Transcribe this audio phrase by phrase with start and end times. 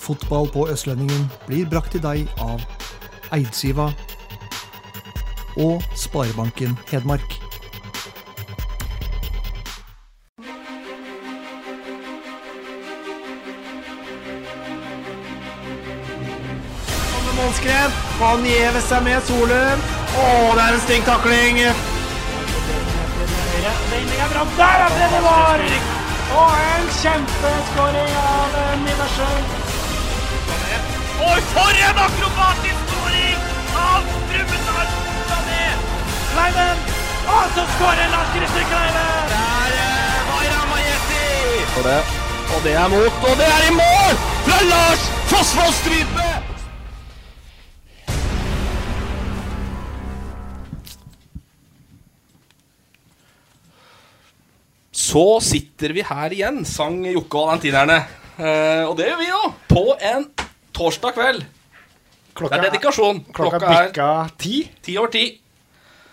[0.00, 2.62] Fotball på Østlendingen blir brakt til deg av
[3.36, 3.90] Eidsiva
[5.60, 7.36] og Sparebanken Hedmark.
[17.40, 17.94] Målskred.
[18.20, 19.80] Han gjever seg med Solum.
[20.20, 20.26] Å,
[20.56, 21.62] det er en stygg takling.
[21.64, 21.74] Er.
[24.58, 25.64] Der er det det var!
[26.40, 29.59] Og en kjempeskåring av Niversen.
[31.20, 33.40] Oi, for en akrobatisk skåring
[33.76, 34.86] av Brumunddal
[35.28, 35.64] Sané!
[36.30, 36.78] Kleiven.
[37.28, 39.28] Og så skårer Lars Christer Kleiven!
[39.34, 41.26] Der er Vaira Majesti!
[41.76, 41.98] Og det,
[42.54, 44.16] og det er mot, og det er i mål!
[44.46, 46.30] Fra Lars Fossvoll Strype!
[54.92, 58.04] Så sitter vi her igjen, sang Jokke og valentinerne.
[58.38, 60.30] Eh, og det gjør vi jo, på en
[60.76, 61.46] torsdag kveld.
[62.40, 63.22] Det er dedikasjon.
[63.34, 64.10] Klokka Klokka er bikka
[64.40, 64.56] ti.
[64.84, 65.24] ti over ti.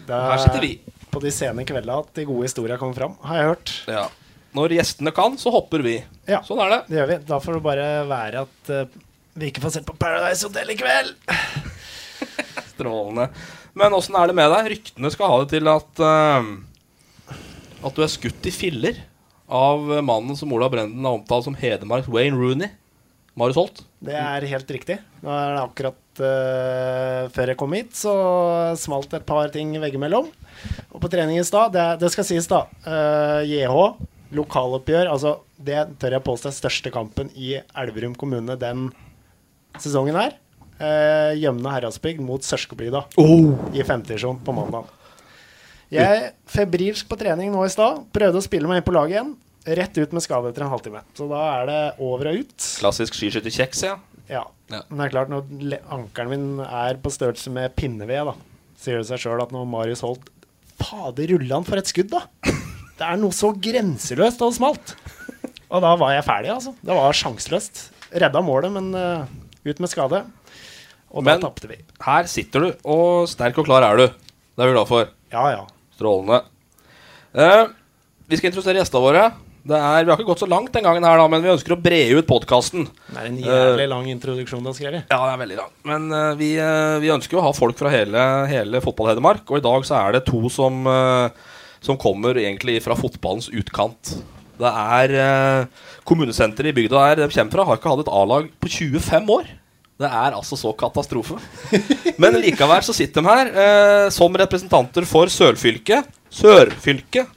[0.07, 0.71] Her sitter vi.
[1.11, 3.73] På de sene kveldene at de gode historiene kommer fram, har jeg hørt.
[3.89, 4.05] Ja.
[4.57, 5.97] Når gjestene kan, så hopper vi.
[6.29, 6.41] Ja.
[6.45, 6.79] Sånn er det.
[6.89, 7.17] Det gjør vi.
[7.29, 8.97] Da får det bare være at uh,
[9.37, 11.13] vi ikke får sett på Paradise Hotel i kveld.
[12.73, 13.29] Strålende.
[13.77, 14.71] Men åssen er det med deg?
[14.73, 17.37] Ryktene skal ha det til at uh,
[17.85, 19.03] At du er skutt i filler
[19.47, 22.73] av mannen som Ola Brenden har omtalt som Hedmarks Wayne Rooney.
[23.37, 23.83] Marius Holt.
[24.01, 24.97] Det er helt riktig.
[25.21, 28.13] Nå er det akkurat uh, før jeg kom hit, så
[28.79, 30.31] smalt et par ting veggimellom.
[30.89, 33.77] Og på trening i stad, det, det skal sies da, Uh, JH,
[34.37, 38.89] lokaloppgjør, altså det tør jeg påstå er største kampen i Elverum kommune den
[39.81, 40.37] sesongen her.
[40.77, 43.05] Uh, Gjømne Heradsbygd mot Sørskebygda
[43.73, 44.89] i femtedivisjon på mandag.
[45.93, 48.01] Jeg febrilsk på trening nå i stad.
[48.13, 49.35] Prøvde å spille meg inn på laget igjen.
[49.67, 51.01] Rett ut med skade etter en halvtime.
[51.17, 52.67] Så da er det over og ut.
[52.79, 53.97] Klassisk skiskytterkjeks, ja.
[54.31, 54.45] Ja.
[54.71, 54.81] Ja.
[54.89, 58.33] Men det er klart, når le- ankelen min er på størrelse med pinneved, da,
[58.79, 60.27] sier det seg sjøl at når Marius Holt
[60.77, 62.23] Fader, rulla han for et skudd, da!
[62.97, 64.95] Det er noe så grenseløst og smalt.
[65.67, 66.73] Og da var jeg ferdig, altså.
[66.81, 67.81] Det var sjanseløst.
[68.13, 69.25] Redda målet, men uh,
[69.67, 70.23] ut med skade.
[71.11, 71.79] Og Men- da tapte vi.
[72.05, 74.05] Her sitter du, og sterk og klar er du.
[74.07, 75.09] Det er vi glad for.
[75.33, 75.65] Ja, ja.
[75.97, 76.39] Strålende.
[77.35, 77.67] Uh,
[78.27, 79.25] vi skal introdusere gjestene våre.
[79.67, 81.75] Det er, vi har ikke gått så langt den gangen, her da, men vi ønsker
[81.75, 82.85] å bre ut podkasten.
[83.09, 85.11] Det er en jævlig lang introduksjon du har skrevet.
[85.11, 85.73] Ja, det er veldig lang.
[85.91, 89.43] Men uh, vi, uh, vi ønsker jo å ha folk fra hele, hele fotball-Hedmark.
[89.51, 90.87] Og i dag så er det to som,
[91.83, 94.15] som kommer egentlig fra fotballens utkant.
[94.57, 98.51] Det er uh, kommunesenteret i bygda der de kommer fra, har ikke hatt et A-lag
[98.63, 99.55] på 25 år.
[99.97, 101.39] Det er altså så katastrofe.
[102.21, 106.05] Men likevel så sitter de her eh, som representanter for Sørfylket.
[106.29, 107.33] Sørfylket.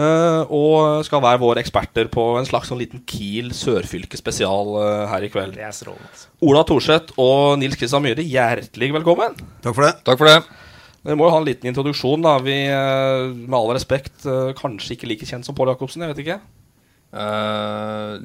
[0.00, 5.04] Eh, og skal være våre eksperter på en slags sånn liten Kiel Sørfylke spesial eh,
[5.10, 5.56] her i kveld.
[5.58, 6.08] Det er strålende.
[6.08, 6.30] Altså.
[6.46, 9.36] Ola Thorseth og Nils Kristian Myhre, hjertelig velkommen.
[9.64, 9.94] Takk for det.
[10.06, 10.38] Takk for det.
[11.08, 12.22] Vi må jo ha en liten introduksjon.
[12.24, 14.24] da Vi, eh, Med all respekt,
[14.60, 16.06] kanskje ikke like kjent som Pål Jacobsen.
[16.06, 16.40] Jeg vet ikke.
[17.10, 18.22] Uh,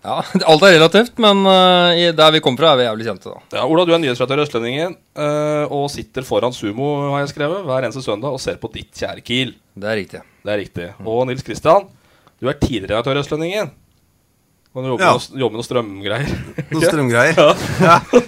[0.00, 0.14] ja,
[0.50, 3.58] alt er relativt, men uh, der vi kommer fra, er vi jævlig kjente, da.
[3.58, 7.66] Ja, Ola, du er nyhetsredaktør i Østlendingen uh, og sitter foran Sumo har jeg skrevet,
[7.68, 9.52] hver eneste søndag og ser på ditt kjære Kiel.
[9.76, 10.22] Det er riktig.
[10.48, 10.86] Det er riktig.
[11.04, 11.84] Og Nils Kristian,
[12.40, 13.68] du er tidligere redaktør i Østlendingen.
[14.72, 15.12] Og du jobber, Ja.
[15.12, 16.30] med, jobber med noen strømgreier.
[16.72, 17.36] Noen strømgreier.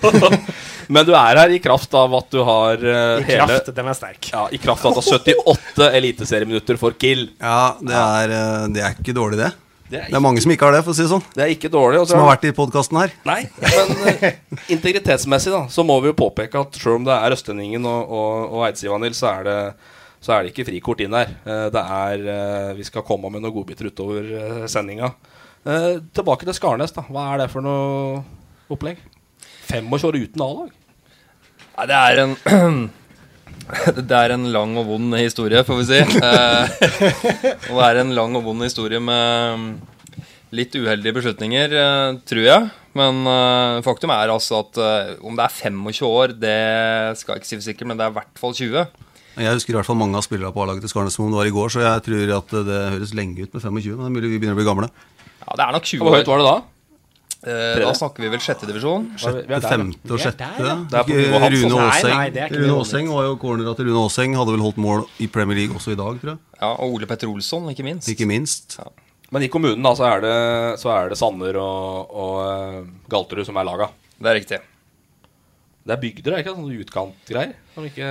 [0.91, 3.88] Men du er her i kraft av at du har uh, I hele kraft, den
[3.92, 4.30] er sterk.
[4.34, 5.20] Ja, I kraft av at du har
[5.54, 7.28] 78 eliteserieminutter for Kill.
[7.38, 9.53] Ja, det er, uh, det er ikke dårlig, det.
[9.91, 11.22] Det er, Det er mange som ikke har det, for å si det sånn.
[11.34, 12.03] det er ikke dårlig.
[12.03, 13.15] også, Som har vært i podkasten her.
[13.30, 17.39] Nei, men uh, integritetsmessig da Så må vi jo påpeke at selv om det er
[17.39, 19.56] Østlendingen og, og, og Eidsiva, Nils, så er det
[20.20, 21.32] så er det ikke frikort inn der.
[21.48, 25.14] Eh, Det er eh, Vi skal komme med noen godbiter utover eh, sendinga.
[25.60, 27.04] Tilbake til Skarnes, da.
[27.12, 28.22] Hva er det for noe
[28.72, 29.00] opplegg?
[29.68, 30.70] 25 år uten A-lag?
[31.76, 32.34] Nei, det er en
[34.08, 35.98] Det er en lang og vond historie, får vi si.
[36.00, 39.68] Og det er en lang og vond historie med mm,
[40.58, 41.76] litt uheldige beslutninger,
[42.26, 42.72] tror jeg.
[42.98, 43.20] Men
[43.86, 44.80] faktum er altså at
[45.22, 46.56] om det er 25 år, det
[47.20, 48.88] skal jeg ikke si for sikkert, men det er i hvert fall 20.
[49.38, 51.38] Jeg husker i hvert fall mange av spillerne på A-laget til Skarnes som om det
[51.38, 53.94] var i går, så jeg tror at det høres lenge ut med 25.
[53.94, 54.91] Men det er mulig vi begynner å bli gamle.
[55.47, 56.56] Ja, det er nok 20 Hvor høyt var det da?
[57.41, 59.06] Eh, da snakker vi vel sjette divisjon.
[59.16, 60.48] Vi Femte og sjette.
[60.59, 60.74] der, ja.
[60.92, 61.71] Det er Rune.
[61.72, 64.34] Nei, Aaseng nei, det Rune Aaseng var jo cornera til Rune Aaseng.
[64.36, 66.41] Hadde vel holdt mål i Premier League også i dag, tror jeg.
[66.60, 68.10] Ja, Og Ole Petter Olsson, ikke minst.
[68.12, 68.77] Ikke minst.
[69.32, 70.34] Men i kommunen da, så er det,
[70.82, 73.88] så er det Sander og, og eh, Galterud som er laga.
[74.21, 74.60] Det er riktig.
[75.80, 76.56] Det er bygder, er det ikke?
[76.59, 77.56] Sånne utkantgreier?
[77.72, 78.10] Som ikke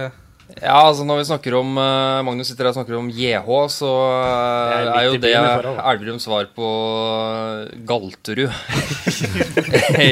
[0.57, 3.91] Ja, altså Når vi snakker om eh, Magnus sitter her og snakker om JH, så
[4.17, 5.33] eh, Det er er, jo det.
[5.93, 6.69] Elverums svar på
[7.69, 8.49] eh, Galterud
[10.07, 10.09] i,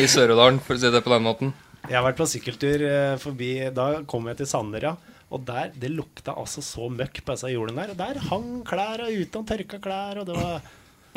[0.00, 1.52] i Sør-Odalen, for å si det på den måten.
[1.88, 4.96] Jeg har vært på sykkeltur eh, forbi Da kom jeg til Sander, ja.
[5.28, 7.92] Og der, det lukta altså så møkk på disse jordene der.
[7.92, 10.60] Og der hang klær og uten tørka klær, og det var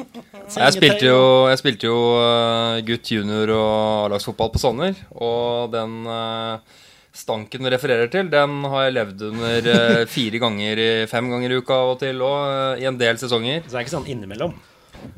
[0.62, 3.72] Jeg spilte jo, jeg spilte jo eh, gutt junior og
[4.08, 6.80] A-lagsfotball på Sanner, og den eh,
[7.16, 11.62] stanken du refererer til, den har jeg levd under eh, fire ganger, fem ganger i
[11.62, 13.66] uka av og til òg, i en del sesonger.
[13.66, 14.56] Så det er ikke sånn innimellom.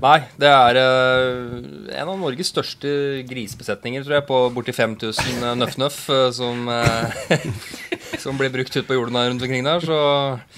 [0.03, 1.57] Nei, det er uh,
[1.91, 2.89] en av Norges største
[3.27, 7.43] grisebesetninger, tror jeg, på borti 5000 nøff-nøff uh, som, eh,
[8.23, 9.99] som blir brukt ut på jordene rundt omkring der, så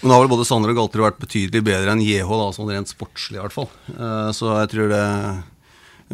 [0.01, 2.71] Men nå har vel både Sander og Galterud vært betydelig bedre enn JH, da, sånn
[2.73, 3.69] rent sportslig i hvert fall.
[3.95, 5.03] Eh, Så jeg tror det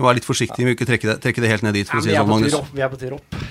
[0.01, 2.05] være litt forsiktig Vi må ikke trekke det, trekke det helt ned dit, for å
[2.05, 2.55] si det er sånn, Magnus.
[2.61, 3.41] opp, vi er på tur opp.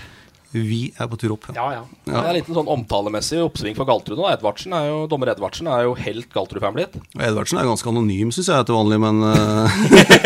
[0.53, 1.45] Vi er på tur opp.
[1.55, 1.63] Ja.
[1.71, 1.83] Ja, ja.
[2.09, 4.27] Det er en liten sånn omtalemessig oppsving for Galtrud nå.
[4.33, 6.97] Edvardsen er jo, Dommer Edvardsen er jo helt Galtrud-fan blitt.
[7.15, 9.79] Edvardsen er jo ganske anonym, syns jeg, til vanlig, men eh,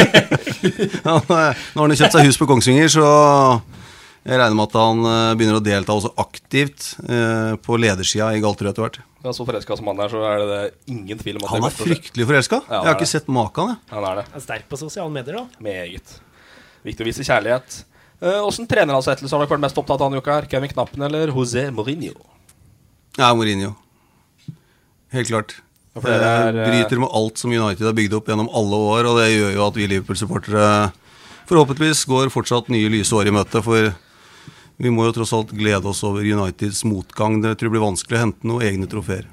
[1.09, 3.05] han, eh, Nå har han kjøpt seg hus på Kongsvinger, så
[4.25, 8.41] jeg regner med at han eh, begynner å delta også aktivt eh, på ledersida i
[8.41, 9.01] Galtrud etter hvert.
[9.25, 11.69] Ja, så forelska som han er, så er det, det ingen tvil om at Han
[11.69, 12.63] er fryktelig forelska.
[12.69, 13.13] Ja, Jeg har ikke det.
[13.13, 13.83] sett maken, jeg.
[13.93, 14.31] Han er det.
[14.37, 15.65] Er sterk på sosiale medier, da.
[15.65, 16.17] Meget.
[16.85, 17.85] Viktig å vise kjærlighet.
[18.25, 20.39] Åssen uh, treneransettelse har dere vært mest opptatt av denne uka?
[20.39, 20.49] her?
[20.49, 22.15] Kevin Knappen eller José Mourinho?
[23.19, 23.75] Ja, Mourinho.
[25.15, 25.57] Helt klart.
[25.95, 28.81] Ja, for er, Det eh, bryter med alt som United har bygd opp gjennom alle
[28.95, 30.71] år, og det gjør jo at vi Liverpool-supportere
[31.47, 33.93] forhåpentligvis går fortsatt nye lyse år i møte, for
[34.81, 37.39] vi må jo tross alt glede oss over Uniteds motgang.
[37.45, 39.29] Det tror jeg blir vanskelig å hente noen egne trofeer.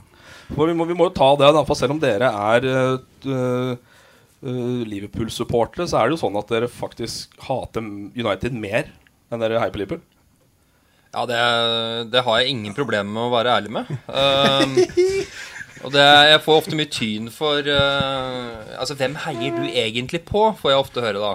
[0.51, 3.73] Vi, må, vi må jo ta det, da, for selv om dere er uh,
[4.45, 8.91] uh, Liverpool-supportere, så er det jo sånn at dere faktisk hater United mer
[9.31, 10.03] enn dere heier på Liverpool.
[11.11, 11.39] Ja, det,
[12.11, 13.89] det har jeg ingen problemer med å være ærlig med.
[14.07, 14.77] Um,
[15.83, 20.45] og det, jeg får ofte mye tyn for uh, Altså, hvem heier du egentlig på,
[20.61, 21.33] får jeg ofte høre da.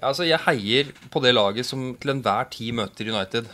[0.00, 3.50] Altså, jeg heier på det laget som til enhver tid møter United.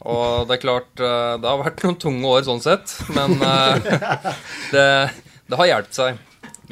[0.00, 3.78] Og det er klart, uh, det har vært noen tunge år sånn sett, men uh,
[4.74, 4.86] det,
[5.46, 6.22] det har hjulpet seg.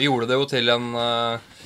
[0.00, 1.56] Vi gjorde det jo til en uh,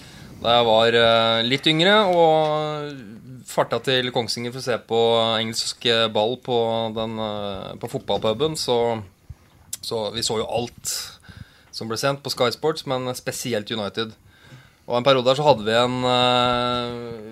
[0.42, 5.00] da jeg var uh, litt yngre og farta til Kongsvinger for å se på
[5.38, 6.56] engelsk ball på,
[6.96, 7.20] den,
[7.78, 8.78] på fotballpuben, så,
[9.84, 10.94] så vi så jo alt
[11.70, 14.16] som ble sendt på Sky Sports, men spesielt United.
[14.88, 16.00] Og en periode der så hadde vi en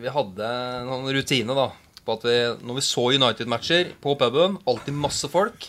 [0.05, 0.53] Vi hadde
[0.85, 1.73] en rutine da
[2.07, 5.69] på at vi, når vi så United-matcher på puben, alltid masse folk,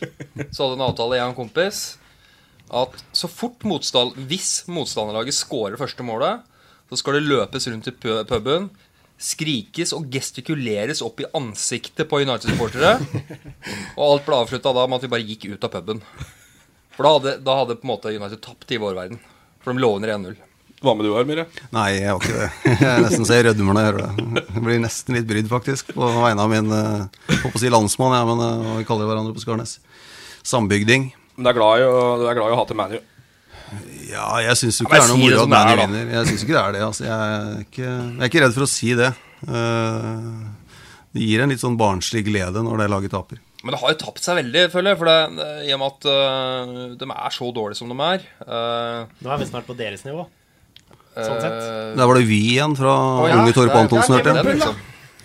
[0.54, 1.84] så hadde vi en avtale, jeg og en kompis,
[2.74, 6.44] at så fort motstand, hvis motstanderlaget scorer første målet,
[6.90, 7.96] så skal det løpes rundt i
[8.30, 8.70] puben,
[9.24, 12.98] skrikes og gestikuleres opp i ansiktet på United-supportere.
[13.98, 16.02] Og alt ble avslutta da med at vi bare gikk ut av puben.
[16.94, 19.22] For da hadde, da hadde på en måte United tapt i vår verden.
[19.64, 20.36] For de lå under 1-0.
[20.84, 21.46] Hva med du, Armire?
[21.72, 22.48] Nei, jeg har ikke det.
[22.74, 24.42] Jeg er nesten så jeg rødmer når jeg hører det.
[24.44, 28.16] Jeg blir nesten litt brydd, faktisk, på vegne av min eh, håper å si landsmann,
[28.18, 29.78] ja, men eh, hva vi kaller hverandre på Skarnes.
[30.44, 31.14] Sambygding.
[31.36, 32.98] Men du er glad i å, du er glad i å hate ManU.
[34.12, 36.12] Ja, jeg syns jo ikke ja, det er noe moro at ManU er, vinner.
[36.14, 36.84] Jeg syns ikke det er det.
[36.88, 37.06] Altså.
[37.08, 39.10] Jeg, er ikke, jeg er ikke redd for å si det.
[39.48, 40.28] Eh,
[41.14, 43.42] det gir en litt sånn barnslig glede når det laget taper.
[43.64, 45.00] Men det har jo tapt seg veldig, føler jeg.
[45.00, 48.26] For det, det, I og med at uh, de er så dårlige som de er.
[48.44, 50.26] Uh, Nå er vi snart på deres nivå.
[51.14, 51.60] Sånn sett.
[51.62, 54.34] Uh, Der var det vi igjen fra oh, ja, unge Torp det er- Antonsen, hørte
[54.36, 54.74] jeg.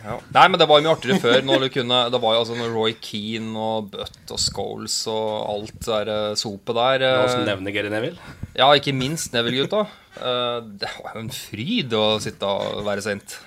[0.08, 0.16] Ja.
[0.32, 1.42] Nei, men det var mye artigere før.
[1.44, 5.32] Når du kunne, det var jo altså når Roy Keane og Butt og Scholes og
[5.52, 7.04] alt det der øh, sopet der.
[7.04, 8.32] La oss øh, nevne Gary Neville.
[8.56, 9.84] Ja, ikke minst Neville-gutta.
[10.16, 13.36] Eh, det var jo en fryd å sitte og være sint.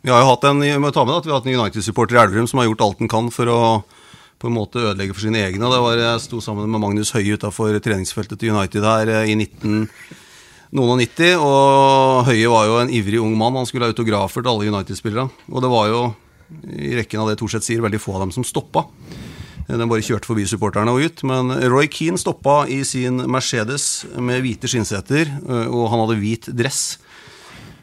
[0.00, 2.16] Vi har jo hatt en, vi må ta med at vi har hatt en United-supporter
[2.16, 3.58] i Elverum som har gjort alt han kan for å
[4.40, 5.68] på en måte ødelegge for sine egne.
[5.68, 9.36] Det var, jeg sto sammen med Magnus Høie utafor treningsfeltet til United her eh, i
[9.36, 9.84] 19
[10.76, 13.58] noen og 90, og Høie var jo en ivrig ung mann.
[13.58, 15.26] Han skulle ha autografer til alle United-spillere.
[15.50, 16.04] Og det var jo,
[16.76, 18.86] i rekken av det Thorseth sier, veldig få av dem som stoppa.
[19.70, 21.22] Den bare kjørte forbi supporterne og ut.
[21.26, 25.30] Men Roy Keane stoppa i sin Mercedes med hvite skinnseter,
[25.70, 26.98] og han hadde hvit dress.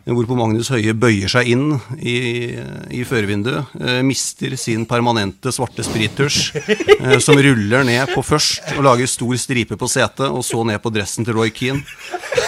[0.07, 1.65] Hvorpå Magnus Høie bøyer seg inn
[1.99, 2.55] i,
[2.95, 3.73] i førervinduet.
[3.81, 9.35] eh, mister sin permanente svarte sprittusj, eh, som ruller ned på først og lager stor
[9.41, 11.83] stripe på setet, og så ned på dressen til Roy Keane.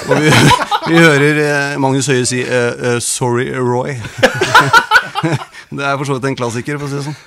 [0.08, 0.32] Og vi,
[0.88, 2.46] vi hører eh, Magnus Høie si
[3.04, 4.00] 'sorry, Roy'.
[5.75, 7.20] det er for så vidt en klassiker, for å si det sånn.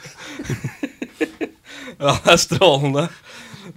[2.02, 3.04] Ja, det er strålende.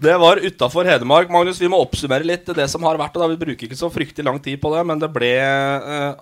[0.01, 1.29] Det var utafor Hedmark.
[1.29, 3.13] Magnus, vi må oppsummere litt det som har vært.
[3.15, 6.15] og da Vi bruker ikke så fryktelig lang tid på det, men det ble eh,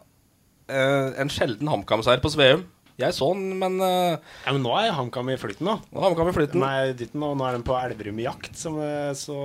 [0.74, 2.66] en sjelden HamKam-seier på Sveum.
[3.00, 5.80] Jeg så den, men uh, Ja, men nå er HamKam i flytten, nå.
[5.90, 6.66] nå er HamKam i flytten.
[6.68, 9.38] er i og nå er den på Elverum-jakt, som eh, så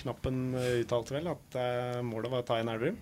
[0.00, 2.98] Knappen eh, uttalte vel at uh, målet var å ta inn Elverum.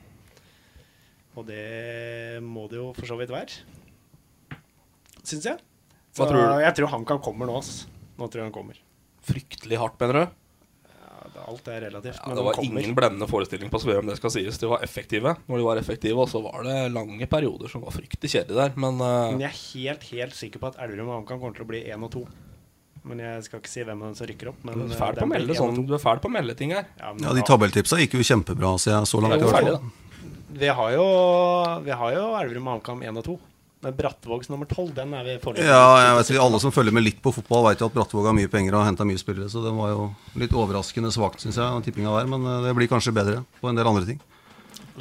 [1.41, 3.65] Og det må det jo for så vidt være.
[5.25, 5.57] Syns jeg.
[6.15, 6.61] Hva tror du?
[6.63, 7.57] Jeg tror HamKam kommer nå.
[7.59, 7.89] ass.
[8.21, 8.77] Nå tror jeg han kommer.
[9.25, 10.41] Fryktelig hardt, mener du?
[11.43, 12.81] Alt er relativt, Ja, det var kommer.
[12.81, 14.59] ingen blendende forestilling på Sveum, det skal sies.
[14.63, 17.91] De var effektive når de var effektive, og så var det lange perioder som var
[17.97, 18.73] fryktelig kjedelige der.
[18.77, 19.31] Men uh...
[19.35, 21.83] Men jeg er helt, helt sikker på at Elverum og HamKam kommer til å bli
[21.91, 22.25] én og to.
[23.05, 24.63] Men jeg skal ikke si hvem av dem som rykker opp.
[24.65, 26.71] Men du er eh, fæl på melde sånn, du er fæl på å melde ting
[26.73, 26.87] her.
[26.97, 29.35] Ja, Ja, De tabelltipsa gikk jo kjempebra så jeg, så langt.
[29.37, 29.91] Er i hvert ferdig, fall.
[29.91, 30.61] da.
[30.65, 31.05] Vi har jo,
[31.85, 33.37] vi har jo Elverum og HamKam 1 og 2.
[33.85, 36.95] Men Brattvågs nummer 12, den er vi fornøyd Ja, jeg vet ikke, Alle som følger
[36.97, 39.51] med litt på fotball, vet jo at Brattvåg har mye penger og henta mye spillere.
[39.53, 40.07] Så det var jo
[40.41, 42.31] litt overraskende svakt, syns jeg, tippinga der.
[42.33, 44.23] Men eh, det blir kanskje bedre på en del andre ting.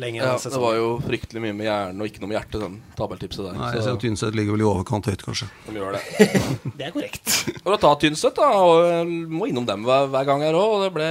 [0.02, 2.76] lenge Ja, det var jo fryktelig mye med hjernen og ikke noe med hjertet, den
[2.98, 3.58] tabelltipset der.
[3.60, 5.48] Nei, jeg ser Tynset ligger vel i overkant høyt, kanskje.
[5.70, 6.04] de gjør det.
[6.80, 7.30] Det er korrekt.
[7.64, 10.86] For å ta Tynset, da, og må innom dem hver, hver gang her òg, og
[10.88, 11.10] det ble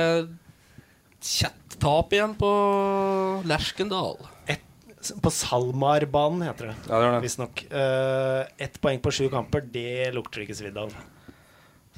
[1.23, 2.51] kjett-tap igjen på
[3.47, 4.19] Lerskendal.
[5.23, 6.75] På Salmarbanen heter det.
[6.89, 7.23] Ja, det det.
[7.25, 7.65] Visstnok.
[7.73, 10.95] Uh, Ett poeng på sju kamper, det lukter ikke svidd av.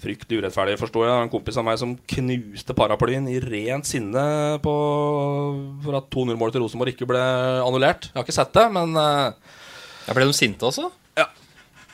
[0.04, 1.22] Fryktelig urettferdig, forstår jeg.
[1.26, 4.24] En kompis av meg som knuste paraplyen i rent sinne
[4.64, 4.72] på,
[5.84, 7.20] for at 2-0-målet til Rosenborg ikke ble
[7.62, 8.08] annullert.
[8.10, 9.30] Jeg har ikke sett det, men uh,
[10.08, 10.88] Jeg ble de sinte også?
[11.20, 11.28] Ja.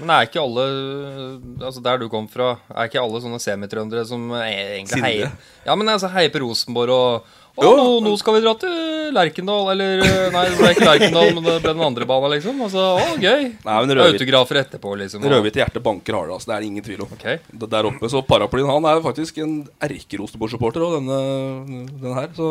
[0.01, 0.63] Men er ikke alle
[1.61, 5.35] Altså Der du kom fra, er ikke alle sånne semitrøndere som er- egentlig heier
[5.67, 7.29] Ja, men altså heier på Rosenborg og
[7.61, 11.33] Å, nå, nå skal vi dra til Lerkendal, eller eh, Nei, det ble ikke Lerkendal,
[11.37, 12.61] men det ble den andre banen, liksom.
[12.65, 13.43] Altså, å, gøy.
[13.67, 15.25] Nei, men Rødhvit- Autografer etterpå, liksom.
[15.25, 17.13] og- Rødhvite hjerte banker hardere, Altså, det er det ingen tvil om.
[17.17, 17.27] Ok.
[17.75, 21.21] Der oppe, så Paraplyen han er faktisk en erke-Rosenborg-supporter òg, denne,
[22.01, 22.29] den her.
[22.39, 22.49] Så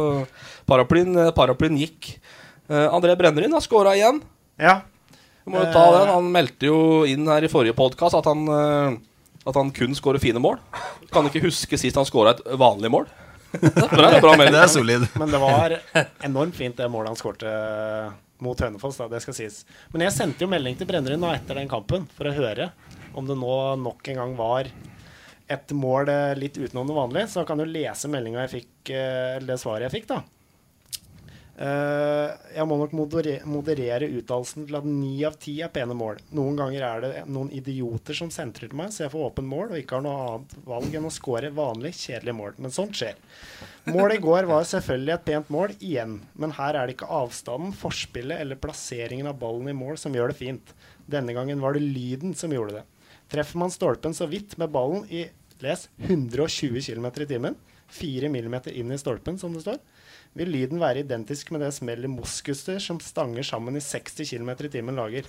[0.70, 2.13] Paraplyen, paraplyen gikk.
[2.70, 4.22] Uh, André Brennerin har skåra igjen.
[4.62, 4.82] Ja.
[5.46, 6.12] Vi må jo ta den.
[6.13, 8.98] Han meldte jo inn her i forrige podkast at han eh,
[9.50, 10.60] At han kun skårer fine mål.
[11.10, 13.08] Kan ikke huske sist han skåra et vanlig mål.
[13.51, 15.06] Det er bra, det er Det er solid.
[15.20, 15.77] Men det var
[16.25, 17.53] enormt fint, det målet han skårte
[18.46, 19.00] mot Hønefoss.
[19.01, 19.63] Da, det skal sies.
[19.94, 22.72] Men jeg sendte jo melding til Brennerud nå etter den kampen for å høre
[23.18, 24.70] om det nå nok en gang var
[25.50, 27.29] et mål eh, litt utenom det vanlige.
[27.34, 30.22] Så kan du lese meldinga jeg fikk, eh, eller det svaret jeg fikk, da.
[31.60, 36.22] Eh, jeg må nok moderere, uttalelsen til at ni av ti er pene mål.
[36.38, 39.74] Noen ganger er det noen idioter som sentrer til meg, så jeg får åpen mål
[39.74, 42.56] og ikke har noe annet valg enn å score vanlig, kjedelig mål.
[42.63, 43.20] Men sånt skjer.
[43.89, 46.16] Målet i går var selvfølgelig et pent mål, igjen.
[46.39, 50.32] Men her er det ikke avstanden, forspillet eller plasseringen av ballen i mål som gjør
[50.32, 50.74] det fint.
[51.12, 52.88] Denne gangen var det lyden som gjorde det.
[53.30, 55.28] Treffer man stolpen så vidt med ballen i
[55.60, 57.60] les 120 km i timen,
[57.92, 59.82] 4 mm inn i stolpen, som det står,
[60.38, 64.72] vil lyden være identisk med det smellet moskuser som stanger sammen i 60 km i
[64.74, 65.26] timen lager.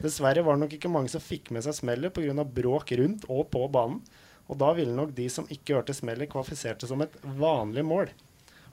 [0.00, 2.44] Dessverre var det nok ikke mange som fikk med seg smellet pga.
[2.44, 4.00] bråk rundt og på banen,
[4.50, 8.10] og da ville nok de som ikke hørte smellet, kvalifisert det som et vanlig mål.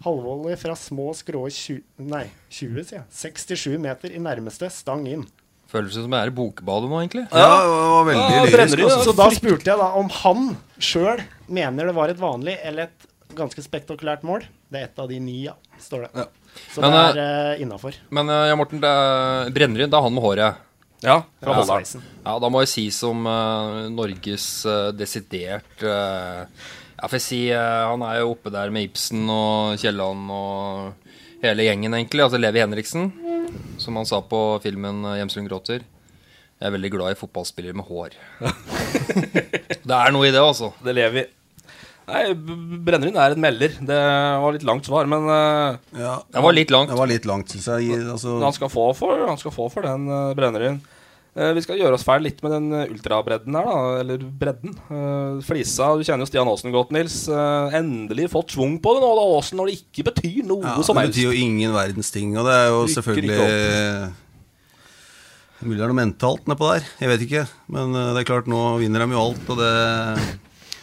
[0.06, 3.08] Halvvolley fra små skrå 20, nei, 20, sier jeg.
[3.14, 5.26] 67 meter i nærmeste, stang inn.
[5.68, 7.26] Føles som jeg er i bokbadet nå, egentlig.
[7.34, 8.84] Ja, det var veldig Ja, lyrisk.
[8.86, 9.00] Altså.
[9.10, 10.46] Så da spurte jeg da om han
[10.80, 13.07] sjøl mener det var et vanlig eller et
[13.38, 14.46] ganske spektakulært mål.
[14.72, 16.24] Det er ett av de ni, ja, står det.
[16.24, 16.26] Ja.
[16.74, 17.98] Så Men, det er uh, innafor.
[18.14, 20.64] Men uh, ja, Morten, det er Brennerud, det er han med håret.
[21.06, 22.06] Ja, fra Ja, sveisen.
[22.24, 28.02] Ja, da må jeg si som uh, Norges uh, desidert Ja, får jeg si Han
[28.02, 32.24] er jo oppe der med Ibsen og Kielland og hele gjengen, egentlig.
[32.26, 33.12] Altså Levi Henriksen,
[33.78, 35.86] som han sa på filmen 'Hjemsund gråter'.
[36.58, 38.16] Jeg er veldig glad i fotballspillere med hår.
[39.90, 40.72] det er noe i det, altså.
[40.82, 41.24] Det lever vi.
[42.08, 42.28] Nei,
[42.88, 43.74] Brennevin er en melder.
[43.84, 43.96] Det
[44.42, 46.92] var litt langt svar, men eh, Ja, Det var litt langt.
[46.94, 47.98] det var litt langt, synes jeg.
[48.14, 50.80] Altså, han, skal få for, han skal få for den uh, Brennevin.
[51.36, 53.82] Uh, vi skal gjøre oss ferdig litt med den ultrabredden her, da.
[54.06, 54.78] Eller bredden.
[54.88, 57.26] Uh, flisa, du kjenner jo Stian Aasen godt, Nils.
[57.28, 60.80] Uh, endelig fått schwung på det nå, da, Aasen, når det ikke betyr noe ja,
[60.88, 63.44] som det betyr jo ingen verdens ting, og det er jo selvfølgelig
[65.58, 66.84] Mulig det er noe mentalt nedpå der.
[67.02, 67.48] Jeg vet ikke.
[67.74, 69.72] Men det er klart, nå vinner de jo alt, og det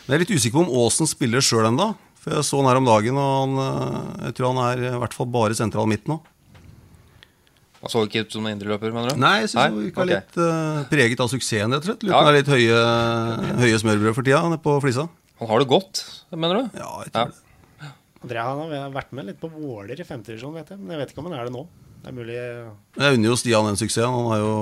[0.05, 1.95] jeg er litt usikker på om Aasen spiller sjøl ennå.
[2.25, 5.01] For jeg så han her om dagen, og han, eh, jeg tror han er i
[5.03, 6.21] hvert fall bare sentral midt nå.
[7.85, 9.21] Han så ikke ut som en indreløper, mener du?
[9.21, 10.15] Nei, jeg syns han virka okay.
[10.15, 12.07] litt uh, preget av suksessen, rett og slett.
[12.09, 12.79] Lurer på om det er litt høye,
[13.61, 15.05] høye smørbrød for tida nede på Flisa.
[15.43, 16.01] Han har det godt,
[16.33, 16.79] mener du?
[16.81, 17.27] Ja, jeg Ja.
[17.27, 17.41] tror det.
[18.25, 20.81] Andrea han har vært med litt på Våler i femtedivisjon, vet jeg.
[20.81, 21.67] Men jeg vet ikke om han er det nå.
[22.01, 24.17] Det er mulig Jeg unner jo Stian den suksessen.
[24.17, 24.55] Han er jo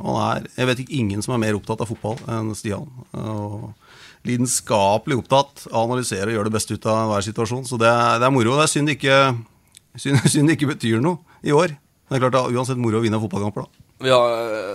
[0.00, 2.88] han er, Jeg vet ikke ingen som er mer opptatt av fotball enn Stian.
[3.12, 3.74] Og
[4.28, 7.64] lidenskapelig opptatt av å analysere og gjøre det beste ut av hver situasjon.
[7.68, 8.56] Så det er, det er moro.
[8.58, 9.18] Det er synd det ikke,
[10.02, 11.74] synd, synd det ikke betyr noe i år.
[12.08, 13.86] Men Det er klart det er uansett moro å vinne fotballkamper, da.
[14.02, 14.32] Vi har,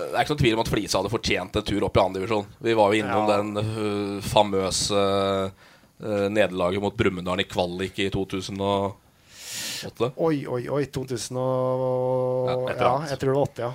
[0.08, 2.46] det er ikke noen tvil om at Flisa hadde fortjent en tur opp i andredivisjon.
[2.64, 3.36] Vi var jo innom Ja.
[3.36, 10.08] den øh, famøse øh, nederlaget mot Brumunddal i kvalik i 2008.
[10.16, 10.82] Oi, oi, oi.
[10.92, 13.72] 2000 og Ja, Ja, jeg tror det var 8, ja.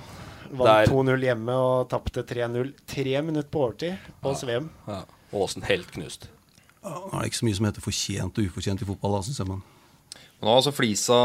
[0.54, 2.74] Vant 2-0 hjemme og tapte 3-0.
[2.86, 4.66] Tre minutter på overtid på Sveum.
[4.90, 5.00] Ja.
[5.34, 6.28] Åsen helt knust.
[6.84, 9.48] Det er ikke så mye som heter fortjent og ufortjent i fotball, da, syns jeg.
[9.48, 9.60] Men
[10.44, 11.16] Nå har altså Flisa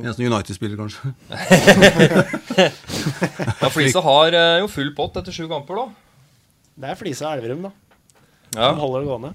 [0.00, 1.12] eneste United-spiller, kanskje.
[3.60, 5.86] Ja, Flisa har eh, jo full pott etter sju kamper, da.
[6.80, 7.70] Det er Flisa Elverum, da.
[8.56, 8.70] Ja.
[8.70, 9.30] Som holder det gående.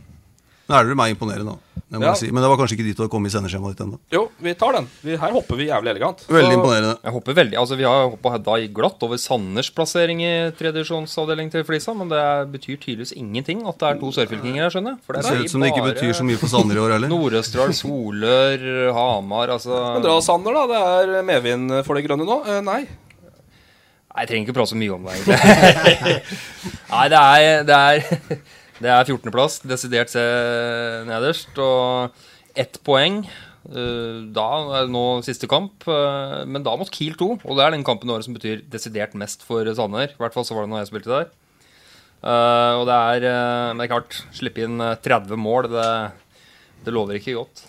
[0.66, 1.58] Nå er det meg imponerende, da.
[1.92, 2.12] Det må Ja.
[2.14, 2.32] jeg si.
[2.32, 3.98] Men det var kanskje ikke dit du hadde kommet i sendeskjemaet ditt ennå.
[4.16, 4.86] Jo, vi tar den.
[5.04, 6.22] Vi, her hopper vi jævlig elegant.
[6.32, 6.94] Veldig Så- imponerende.
[7.04, 11.52] Jeg hopper veldig, altså Vi har hoppa da i glatt over Sanders plassering i tredjevisjonsavdeling
[11.52, 15.00] til Flisa, men det betyr tydeligvis ingenting at det er to sørfylkinger her, skjønner jeg.
[15.06, 16.92] For Det ser er ut som det ikke betyr så mye for Sanner i år
[16.96, 17.10] heller.
[17.12, 20.68] Nord-Østerdal, Solør, Hamar Altså Men dra, Sander, da.
[20.72, 22.40] Det er medvind for de grønne nå.
[22.48, 22.88] Eh, nei.
[24.12, 26.22] Nei, jeg trenger ikke prate så mye om det, egentlig.
[26.92, 28.42] Nei, det er, det er,
[28.82, 30.24] det er 14.-plass, desidert se
[31.08, 33.22] nederst, og ett poeng.
[33.70, 37.30] Eh, Da er det nå siste kamp, eh, men da mot Kiel 2.
[37.46, 40.10] Og det er den kampen i året som betyr desidert mest for Sanner.
[40.10, 41.30] I hvert fall så var det når jeg spilte der.
[42.22, 43.28] Eh, og det er,
[43.74, 45.88] men det er klart, slippe inn eh, 30 mål, det,
[46.86, 47.66] det lover ikke godt.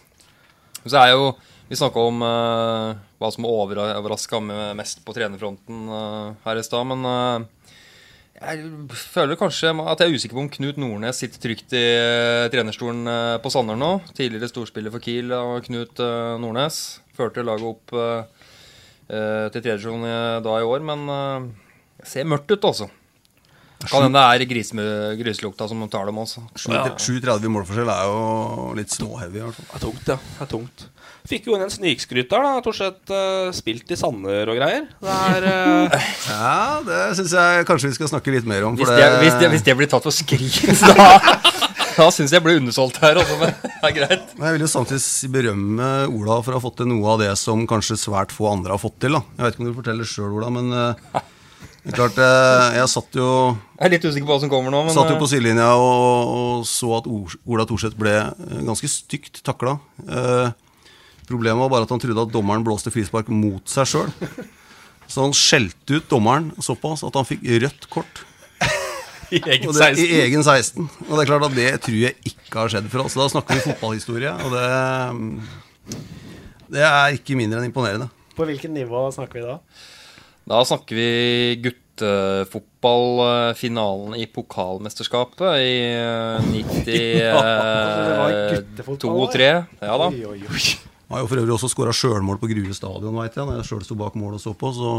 [0.84, 1.32] Så er jo
[1.72, 4.42] Vi snakka om hva som overraska
[4.76, 5.86] mest på trenerfronten
[6.44, 7.46] her i stad, men
[8.42, 12.48] jeg føler kanskje at jeg er usikker på om Knut Nordnes sitter trygt i eh,
[12.52, 13.92] trenerstolen eh, på Sanner nå.
[14.16, 16.80] Tidligere storspiller for Kiel og Knut eh, Nordnes.
[17.16, 17.92] Førte laget opp
[19.12, 20.06] til tredjedivisjon
[20.40, 21.02] da i år, men
[21.98, 22.86] det ser mørkt ut, altså.
[23.90, 26.44] Kan hende det er grisme- griselukta som tar dem også.
[26.56, 29.52] 7-30 målforskjell er jo litt småheavy, i.
[29.52, 30.18] Det er tungt, ja.
[30.38, 30.86] Det er tungt.
[31.28, 32.62] Fikk jo inn en snikskryt der, da.
[32.64, 34.88] torsett uh, spilt i Sanner og greier.
[34.98, 38.78] Det er eh, Ja, det syns jeg kanskje vi skal snakke litt mer om.
[38.78, 41.06] Hvis det, det, hvis, det, hvis det blir tatt for skrik, da,
[41.94, 43.20] da syns jeg blir undersolgt her.
[43.22, 44.34] Også, men det er greit.
[44.34, 47.30] Men jeg vil jo samtidig berømme Ola for å ha fått til noe av det
[47.38, 49.14] som kanskje svært få andre har fått til.
[49.14, 51.22] da Jeg vet ikke om du forteller sjøl, Ola, men eh,
[51.82, 53.28] det er klart eh, Jeg satt jo,
[53.74, 54.84] Jeg er litt usikker på hva som kommer nå.
[54.86, 58.90] Men, satt jo på eh, sidelinja og, og så at Ola Thorseth ble eh, ganske
[58.90, 59.74] stygt takla.
[60.06, 60.52] Eh,
[61.26, 64.12] problemet var bare at han trodde at dommeren blåste frispark mot seg sjøl.
[65.10, 68.22] Så han skjelte ut dommeren såpass at han fikk rødt kort.
[69.34, 70.20] i egen Og det, I 16.
[70.20, 70.86] egen 16.
[71.08, 73.16] Og det er klart at det tror jeg ikke har skjedd for oss.
[73.18, 74.68] Da snakker vi fotballhistorie, og det
[75.18, 75.32] mm,
[76.78, 78.06] Det er ikke mindre enn imponerende.
[78.38, 79.58] På hvilket nivå snakker vi da?
[80.52, 81.08] Da snakker vi
[81.64, 89.52] guttefotball, eh, finalen i pokalmesterskapet i eh, 90 Det var eh, guttefotball, 2 og 3.
[89.80, 90.10] Ja da.
[90.12, 90.64] Oi, oi, oi.
[91.12, 93.44] Han har jo for øvrig også skåra sjølmål på Grue stadion, veit jeg.
[93.44, 94.92] Når jeg sjøl sto bak mål og så på, så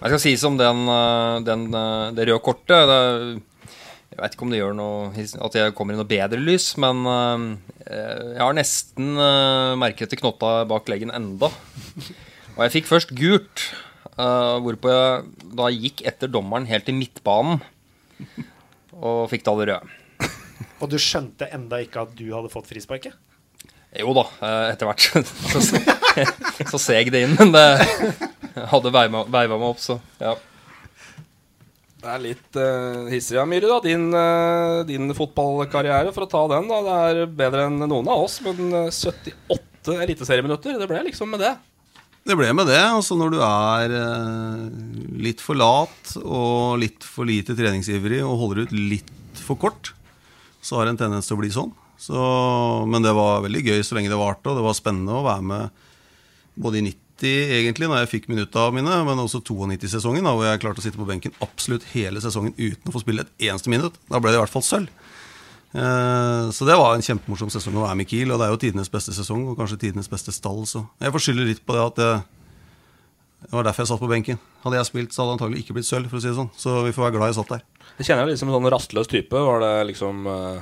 [0.00, 2.90] Jeg skal sies om den, eh, den, eh, det røde kortet.
[2.90, 3.68] Det,
[4.14, 7.02] jeg vet ikke om det gjør noe at jeg kommer i noe bedre lys, men
[7.06, 7.44] eh,
[8.34, 9.14] jeg har nesten
[9.78, 11.50] merket til knotta bak leggen enda.
[12.56, 13.68] Og jeg fikk først gult,
[14.18, 17.62] eh, hvorpå jeg da gikk etter dommeren helt til midtbanen.
[18.98, 19.96] Og fikk da det røde.
[20.82, 23.16] Og du skjønte enda ikke at du hadde fått frisparket?
[23.96, 25.62] Jo da, eh, etter hvert så,
[26.74, 27.38] så seg det inn.
[27.38, 27.66] Men det
[28.68, 29.24] hadde veiva
[29.56, 30.36] meg opp, så ja.
[31.98, 33.78] Det er litt uh, hissig av Myhre, da.
[33.82, 36.68] Din, uh, din fotballkarriere, for å ta den.
[36.70, 41.34] da Det er bedre enn noen av oss, men eh, 78 eliteserieminutter, det ble liksom
[41.34, 41.56] med det.
[42.28, 42.80] Det ble med det.
[42.84, 44.64] altså Når du er eh,
[45.24, 49.94] litt for lat og litt for lite treningsivrig og holder ut litt for kort,
[50.60, 51.72] så har det en tendens til å bli sånn.
[51.98, 52.20] Så,
[52.86, 55.46] men det var veldig gøy så lenge det varte, og det var spennende å være
[55.48, 55.84] med
[56.58, 56.98] både i 90
[57.58, 61.00] egentlig, når jeg fikk minutta mine, men også 92-sesongen, da, hvor jeg klarte å sitte
[61.00, 63.96] på benken absolutt hele sesongen uten å få spille et eneste minutt.
[64.06, 65.07] Da ble det i hvert fall sølv.
[65.74, 68.60] Eh, Så det var en kjempemorsom sesong å være med Kiel, og det er jo
[68.62, 70.64] tidenes beste sesong, og kanskje tidenes beste stall.
[70.66, 72.12] Så jeg får skylde litt på det at det,
[73.44, 74.40] det var derfor jeg satt på benken.
[74.64, 76.50] Hadde jeg spilt, så hadde det antagelig ikke blitt sølv, for å si det sånn.
[76.56, 77.66] Så vi får være glad jeg satt der.
[77.98, 79.44] Det kjenner jeg litt som en sånn rastløs type.
[79.50, 80.58] Var det liksom uh...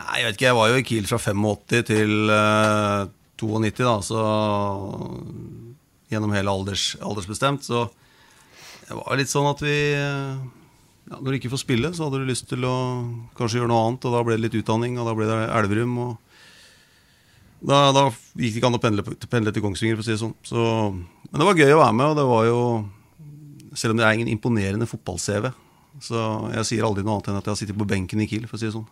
[0.00, 3.08] Nei, jeg vet ikke, jeg var jo i Kiel fra 85 til uh,
[3.40, 4.20] 92, da, så
[6.10, 7.66] gjennom hele alders, aldersbestemt.
[7.66, 7.86] Så
[8.88, 10.40] det var litt sånn at vi eh,
[11.10, 12.74] ja, Når du ikke får spille, så hadde du lyst til å
[13.38, 14.06] kanskje gjøre noe annet.
[14.06, 15.96] Og da ble det litt utdanning, og da ble det Elverum.
[17.60, 20.22] da, da gikk det ikke an å pendle, pendle til Kongsvinger, for å si det
[20.22, 20.36] sånn.
[20.46, 20.62] Så,
[21.30, 22.62] men det var gøy å være med, og det var jo
[23.78, 25.44] Selv om det er ingen imponerende fotball-CV,
[26.02, 26.22] så
[26.56, 28.58] jeg sier aldri noe annet enn at jeg har sittet på benken i Kiel, for
[28.58, 28.88] å si det sånn.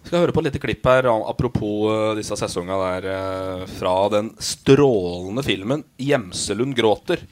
[0.00, 3.92] Vi skal høre på et lite klipp her apropos uh, disse sesongene der uh, fra
[4.14, 7.26] den strålende filmen 'Gjemselund gråter'.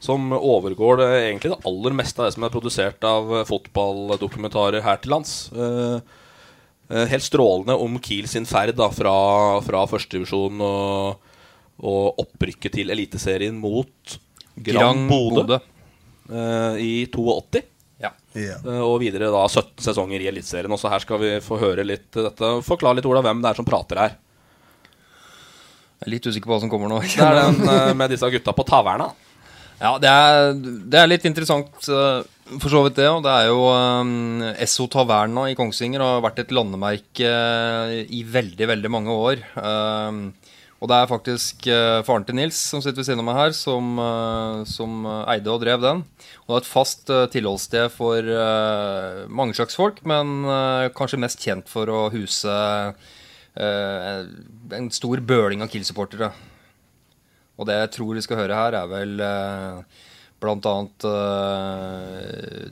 [0.00, 4.84] Som overgår det, egentlig det aller meste av det som er produsert av uh, fotballdokumentarer
[4.86, 5.34] her til lands.
[6.90, 9.12] helt strålende om Kiel sin ferd da, fra,
[9.62, 11.28] fra førstedivisjon og,
[11.78, 14.16] og opprykket til Eliteserien mot
[14.56, 15.60] Grand Bodø
[16.82, 17.62] i 82.
[18.36, 18.56] Ja.
[18.64, 20.72] Uh, og videre da 17 sesonger i Eliteserien.
[20.72, 22.52] Også her skal vi få høre litt dette.
[22.66, 24.14] Forklar litt Ola, hvem det er som prater her.
[26.00, 27.02] Jeg er litt usikker på hva som kommer nå.
[27.04, 29.10] Det er den uh, med disse gutta på Taverna.
[29.80, 30.50] Ja, det er,
[30.92, 32.20] det er litt interessant uh,
[32.58, 33.08] for så vidt det.
[33.08, 34.42] Og det er jo um,
[34.92, 37.30] Taverna i Kongsvinger har vært et landemerke
[38.12, 39.44] i veldig, veldig mange år.
[39.56, 40.26] Um,
[40.80, 43.56] og det er faktisk uh, faren til Nils som sitter ved siden av meg her,
[43.56, 46.04] som, uh, som eide og drev den.
[46.44, 48.30] Og det er et fast uh, tilholdssted for
[49.32, 50.44] mange slags folk, men
[50.96, 52.52] kanskje mest kjent for å huse
[53.60, 56.30] en stor bøling av Kiel-supportere.
[57.60, 59.20] Og det jeg tror vi skal høre her, er vel
[60.40, 61.04] blant annet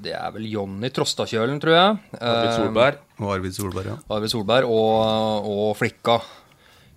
[0.00, 1.98] Det er vel Jonny Trostadkjølen, tror jeg.
[2.16, 3.02] Arvid Solberg.
[3.20, 3.98] Og Arvid Solberg, ja.
[4.16, 6.16] Arvid Solberg og, og Flikka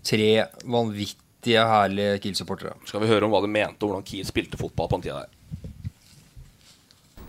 [0.07, 0.29] tre
[0.63, 2.73] vanvittige, herlige Kiel-supportere.
[2.87, 5.19] Skal vi høre om hva de mente og hvordan Kiel spilte fotball på den tida
[5.25, 5.37] der.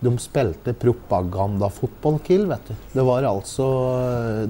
[0.03, 2.75] De spilte propagandafotball, Kiel, vet du.
[2.97, 3.67] Det var altså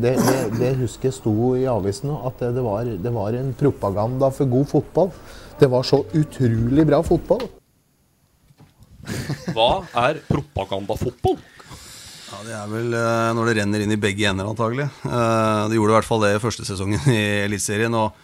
[0.01, 3.53] Det, det, det husker jeg sto i avisen at det, det, var, det var en
[3.59, 5.13] propaganda for god fotball.
[5.61, 7.45] Det var så utrolig bra fotball.
[9.53, 9.71] Hva
[10.09, 11.37] er propagandafotball?
[12.33, 14.89] Ja, Det er vel uh, når det renner inn i begge ender, antagelig.
[15.05, 17.93] Uh, det gjorde i hvert fall det i første sesongen i Eliteserien.
[17.93, 18.17] Og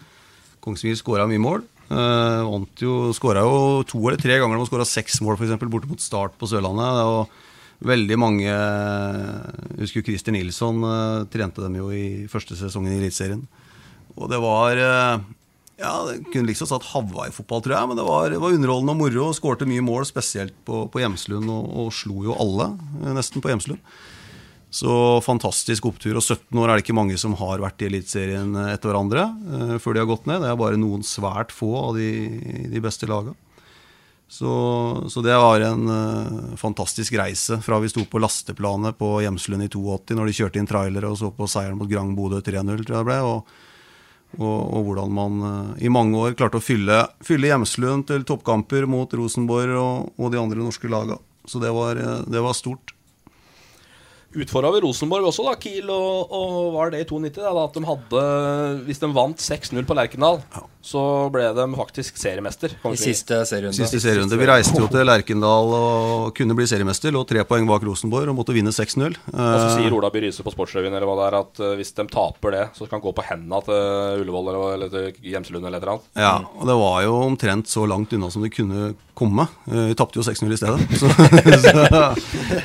[0.64, 1.66] Kongsvinger skåra mye mål.
[1.88, 4.60] Uh, jo, skåra jo to eller tre ganger.
[4.60, 7.02] De skåra seks mål, for eksempel, borte mot Start på Sørlandet.
[7.08, 10.82] Og veldig mange Jeg husker Christer Nilsson
[11.30, 13.44] trente dem jo i første sesongen i Eliteserien.
[14.18, 14.80] Og det var
[15.78, 17.88] ja, det kunne liksom satt Hawaii-fotball, tror jeg.
[17.90, 19.26] Men det var, det var underholdende og moro.
[19.36, 22.72] Skårte mye mål, spesielt på, på Hjemslund, og, og, slo jo alle
[23.14, 23.78] nesten på Hjemslund.
[24.70, 26.18] Så fantastisk opptur.
[26.18, 29.76] Og 17 år er det ikke mange som har vært i Eliteserien etter hverandre uh,
[29.80, 30.42] før de har gått ned.
[30.44, 32.10] Det er bare noen svært få av de,
[32.68, 33.32] de beste laga.
[34.28, 34.50] Så,
[35.08, 39.70] så, det var en uh, fantastisk reise fra vi sto på lasteplanet på Hjemslund i
[39.72, 42.98] 82, når de kjørte inn trailere og så på seieren mot Grang Bodø 3-0, tror
[42.98, 43.18] jeg det ble.
[43.24, 43.56] Og,
[44.36, 48.84] og, og, hvordan man uh, i mange år klarte å fylle, fylle Hjemslund til toppkamper
[48.84, 51.16] mot Rosenborg og, og de andre norske laga.
[51.48, 51.96] Så det var,
[52.28, 52.92] det var stort.
[54.38, 57.38] Utfordra vi Rosenborg også, da, Kiel, og, og var det i 92?
[57.42, 58.24] Da, at de hadde
[58.86, 60.62] Hvis de vant 6-0 på Lerkendal, ja.
[60.84, 61.02] så
[61.34, 62.74] ble de faktisk seriemester.
[62.78, 63.76] I siste serierunde.
[63.78, 64.38] Siste serierunde.
[64.38, 67.14] Vi reiste jo til Lerkendal og kunne bli seriemester.
[67.14, 69.18] Lå tre poeng bak Rosenborg og måtte vinne 6-0.
[69.32, 71.94] Og så sier Ola By Riise på Sportsrevyen eller hva det er, at uh, hvis
[71.98, 75.64] de taper det, så kan de gå på hendene til Ullevål eller, eller til Gjemselund
[75.66, 76.08] eller et eller annet.
[76.18, 79.48] Ja, og det var jo omtrent så langt unna som det kunne komme.
[79.66, 80.86] Uh, vi tapte jo 6-0 i stedet.
[80.98, 81.72] Så, så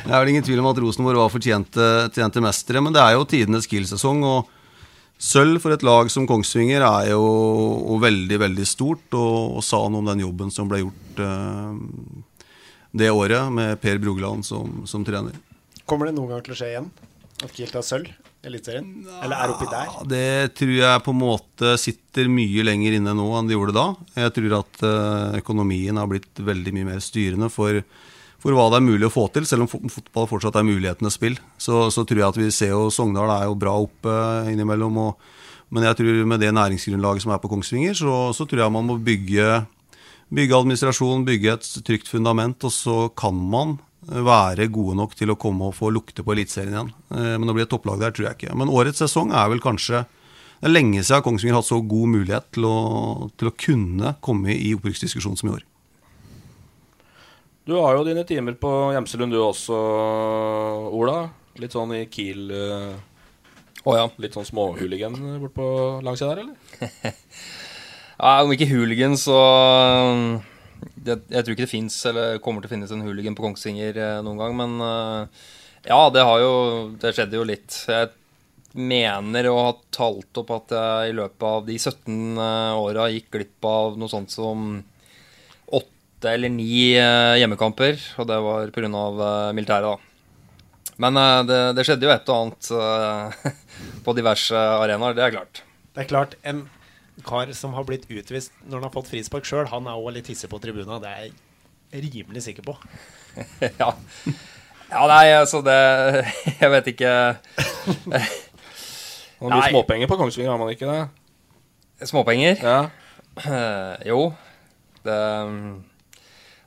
[0.03, 2.81] det er vel ingen tvil om at Rosenborg var fortjent fortjente, fortjente mestere.
[2.81, 4.23] Men det er jo tidenes Kiel-sesong.
[4.23, 4.49] og
[5.23, 9.07] Sølv for et lag som Kongsvinger er jo veldig, veldig stort.
[9.13, 11.73] Og, og, sa noe om den jobben som ble gjort uh,
[12.91, 15.33] det året, med Per Brogeland som, som, trener.
[15.85, 16.91] Kommer det noen gang til å skje igjen?
[17.43, 18.11] At Kiel tar sølv?
[18.43, 19.05] Eliteserien?
[19.23, 19.91] Eller er oppi der?
[20.11, 23.85] Det tror jeg på en måte sitter mye lenger inne nå enn det gjorde da.
[24.19, 27.79] Jeg tror at uh, økonomien har blitt veldig mye mer styrende for
[28.43, 31.37] for hva det er mulig å få til, selv om fotball fortsatt er mulighetenes spill.
[31.55, 34.17] Så, så, tror jeg at vi ser jo Sogndal er jo bra oppe
[34.51, 34.99] innimellom.
[34.99, 35.29] Og,
[35.71, 38.89] men jeg tror med det næringsgrunnlaget som er på Kongsvinger, så, så tror jeg man
[38.89, 39.63] må bygge,
[40.27, 45.39] bygge administrasjon, bygge et trygt fundament, og så kan man være gode nok til å
[45.39, 46.93] komme og få lukte på Eliteserien igjen.
[47.15, 48.57] Eh, men å bli et topplag der tror jeg ikke.
[48.59, 50.03] Men årets sesong er vel kanskje
[50.63, 52.75] Det er lenge siden Kongsvinger har hatt så god mulighet til å,
[53.35, 55.65] til å kunne komme i opprykksdiskusjon som i år.
[57.63, 59.77] Du har jo dine timer på Gjemselund du også,
[60.91, 61.29] Ola.
[61.61, 62.95] Litt sånn i Kiel uh,
[63.85, 64.07] oh, ja.
[64.19, 65.67] Litt sånn småhooligan bort på
[66.03, 67.13] langsida der, eller?
[68.19, 69.37] ja, om ikke hooligan, så
[71.05, 73.95] jeg, Jeg tror ikke det fins eller kommer til å finnes en hooligan på Kongsvinger
[73.95, 74.59] uh, noen gang.
[74.59, 75.47] Men uh,
[75.87, 76.53] ja, det har jo
[76.99, 77.79] Det skjedde jo litt.
[77.87, 78.11] Jeg
[78.75, 82.43] mener å ha talt opp at jeg i løpet av de 17
[82.75, 84.81] åra gikk glipp av noe sånt som
[86.23, 88.87] åtte eller ni eh, hjemmekamper, og det var pga.
[88.87, 89.97] Uh, militæret, da.
[90.97, 93.51] Men eh, det, det, skjedde jo et og annet eh,
[94.05, 95.63] på diverse arenaer, det er klart.
[95.93, 96.67] Det er klart, en
[97.25, 100.29] kar som har blitt utvist når han har fått frispark sjøl, han er òg litt
[100.31, 101.01] hissig på tribuna.
[101.01, 101.27] Det er
[101.93, 102.77] jeg rimelig sikker på.
[103.81, 103.91] ja.
[104.89, 105.03] ja.
[105.09, 105.77] nei, altså det
[106.61, 107.11] Jeg vet ikke
[109.41, 112.07] Man blir småpenger på Kongsvinger, har man ikke det?
[112.09, 112.61] Småpenger?
[112.61, 112.77] Ja.
[114.11, 114.27] jo.
[115.03, 115.17] Det,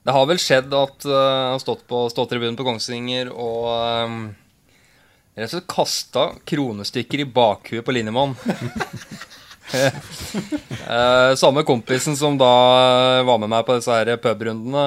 [0.07, 3.67] det, har vel skjedd at uh, jeg har stått på ståtribunen på Kongsvinger og
[4.07, 4.21] um,
[5.37, 8.37] rett og slett kasta kronestykker i bakhuet på linjemann.
[10.87, 12.53] uh, samme kompisen som da
[13.27, 14.87] var med meg på disse her pubrundene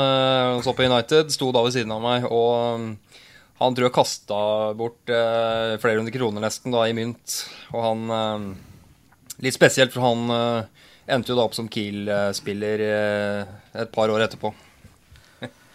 [0.56, 2.26] og så på United, sto da ved siden av meg.
[2.32, 2.90] Og um,
[3.60, 4.40] han tror jeg kasta
[4.80, 7.42] bort eh, flere hundre kroner nesten da i mynt.
[7.74, 8.46] Og han eh,
[9.44, 10.68] Litt spesielt, for han
[11.08, 14.52] endte jo da opp som Kiel-spiller et par år etterpå.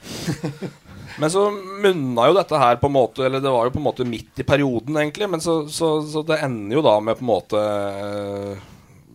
[1.20, 3.86] Men så munna jo dette her på en måte Eller det var jo på en
[3.86, 5.28] måte midt i perioden, egentlig.
[5.30, 7.64] Men så, så, så det ender jo da med på en måte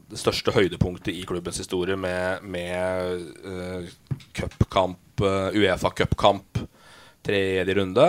[0.10, 6.64] det største høydepunktet i klubbens historie med, med uh, cupkamp, uh, Uefa cupkamp,
[7.26, 8.08] tredje runde,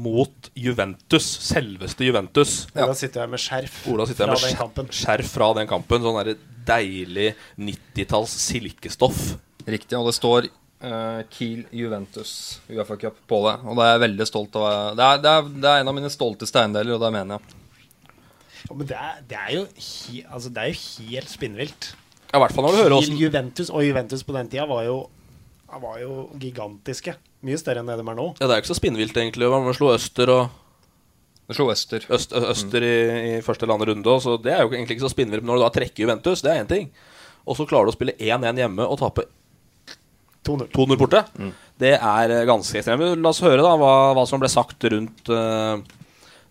[0.00, 1.26] mot Juventus.
[1.44, 2.54] Selveste Juventus.
[2.72, 2.86] Ja.
[2.86, 4.88] Ola sitter jeg med skjerf Ola sitter fra med den kampen.
[5.02, 6.06] Skjerf fra den kampen.
[6.06, 6.32] Sånn der
[6.70, 9.20] deilig 90-talls silkestoff.
[9.68, 10.48] Riktig, og det står
[10.84, 13.56] uh, Kiel Juventus Uefa Cup på det.
[13.64, 14.68] Og det er jeg veldig stolt av.
[14.98, 17.56] Det er, det er, det er en av mine stolteste eiendeler, og det mener jeg.
[18.60, 21.90] Ja, men det er, det er, jo, he, altså det er jo helt spinnvilt.
[22.30, 23.16] Ja, hvert fall når du hører også.
[23.18, 24.98] Juventus og Juventus på den tida var jo,
[25.82, 27.16] var jo gigantiske.
[27.46, 28.26] Mye større enn det de er nå.
[28.38, 29.48] Ja, Det er ikke så spinnvilt, egentlig.
[29.50, 30.58] Man slo Øster og
[31.48, 32.04] Det slo Øster.
[32.14, 32.86] Øst, øster mm.
[32.86, 34.20] i, i, første eller andre runde.
[34.22, 35.42] Så det er jo egentlig ikke så spinnvilt.
[35.42, 36.90] Men når du da trekker Juventus, det er én ting.
[37.48, 39.24] Og så klarer du å spille 1-1 hjemme og tape
[40.46, 41.24] 2-0 borte.
[41.38, 41.52] Mm.
[41.80, 43.20] Det er ganske ekstremt.
[43.20, 45.80] La oss høre da hva, hva som ble sagt rundt uh,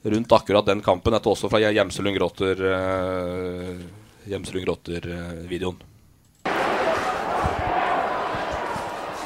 [0.03, 1.13] rundt akkurat den kampen.
[1.15, 3.85] Dette også fra Gjemselund Gråter uh,
[4.29, 5.79] Gjemselund Gråter-videoen.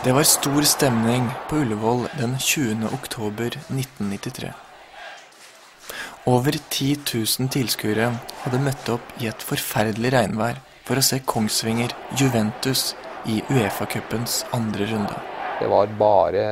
[0.03, 2.89] Det var stor stemning på Ullevål den 20.
[2.91, 4.51] oktober 1993.
[6.27, 6.97] Over 10
[7.39, 8.09] 000 tilskuere
[8.43, 12.93] hadde møtt opp i et forferdelig regnvær for å se Kongsvinger Juventus
[13.25, 15.15] i Uefa-cupens andre runde.
[15.59, 16.43] Det var bare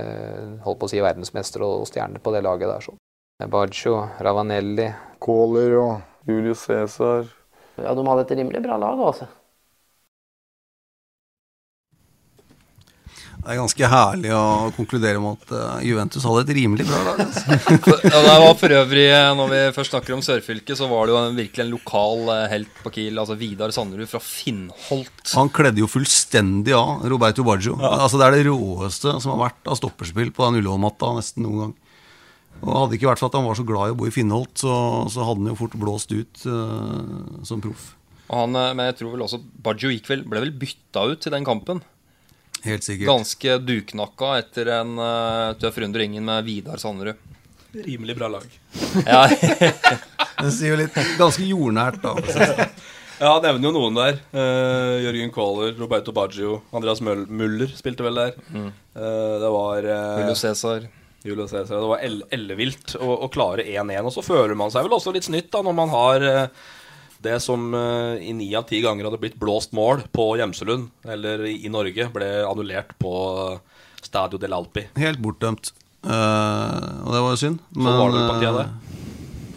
[0.63, 2.85] holdt på å si, verdensmestere og stjerner på det laget der.
[2.85, 2.95] Så.
[3.51, 4.87] Baggio, Ravanelli
[5.19, 7.27] Kåler og Julius Cæsar.
[7.81, 9.27] Ja, de hadde et rimelig bra lag, altså.
[13.41, 17.21] Det er ganske herlig å konkludere med at uh, Juventus hadde et rimelig bra lag.
[17.23, 17.57] Altså.
[18.13, 21.15] ja, det var for øvrig, eh, Når vi først snakker om sørfylket, så var det
[21.15, 23.17] jo en, virkelig en lokal uh, helt på Kiel.
[23.17, 25.23] Altså Vidar Sanderud fra Finnholt.
[25.33, 27.79] Han kledde jo fullstendig av Roberto Baggio.
[27.81, 27.95] Ja.
[28.05, 31.63] Altså Det er det råeste som har vært av stopperspill på den Ullevål-matta nesten noen
[31.65, 31.73] gang.
[32.61, 34.53] Og Hadde ikke vært for at han var så glad i å bo i Finnholt,
[34.61, 34.75] så,
[35.09, 37.95] så hadde han jo fort blåst ut uh, som proff.
[38.31, 41.23] Og Han, eh, men jeg tror vel også Baggio gikk vel, ble vel bytta ut
[41.23, 41.81] til den kampen.
[42.65, 43.07] Helt sikkert.
[43.09, 47.19] Ganske duknakka etter en uh, tøff runde ringen med Vidar Sanderud.
[47.71, 48.47] Rimelig bra lag.
[49.05, 49.25] ja.
[50.41, 52.15] det sier jo litt Ganske jordnært, da.
[53.21, 54.21] ja, nevner jo noen der.
[54.35, 58.41] Uh, Jørgen Kåler, Roberto Baggio, Andreas Muller spilte vel der.
[58.51, 58.71] Mm.
[58.95, 60.89] Uh, det var Julio Cæsar.
[61.23, 61.77] Julio Cæsar.
[61.77, 64.07] Det var ellevilt å, å klare 1-1.
[64.09, 66.69] Og så føler man seg vel også litt snytt da, når man har eh,
[67.21, 71.45] det som uh, i ni av ti ganger hadde blitt blåst mål på Gjemselund, eller
[71.49, 73.13] i, Norge, ble annullert på
[74.01, 74.87] Stadio del Alpi.
[74.97, 75.73] Helt bortdømt.
[76.01, 77.61] Uh, og det var jo synd.
[77.75, 78.71] Sånn var det vel på den tida der?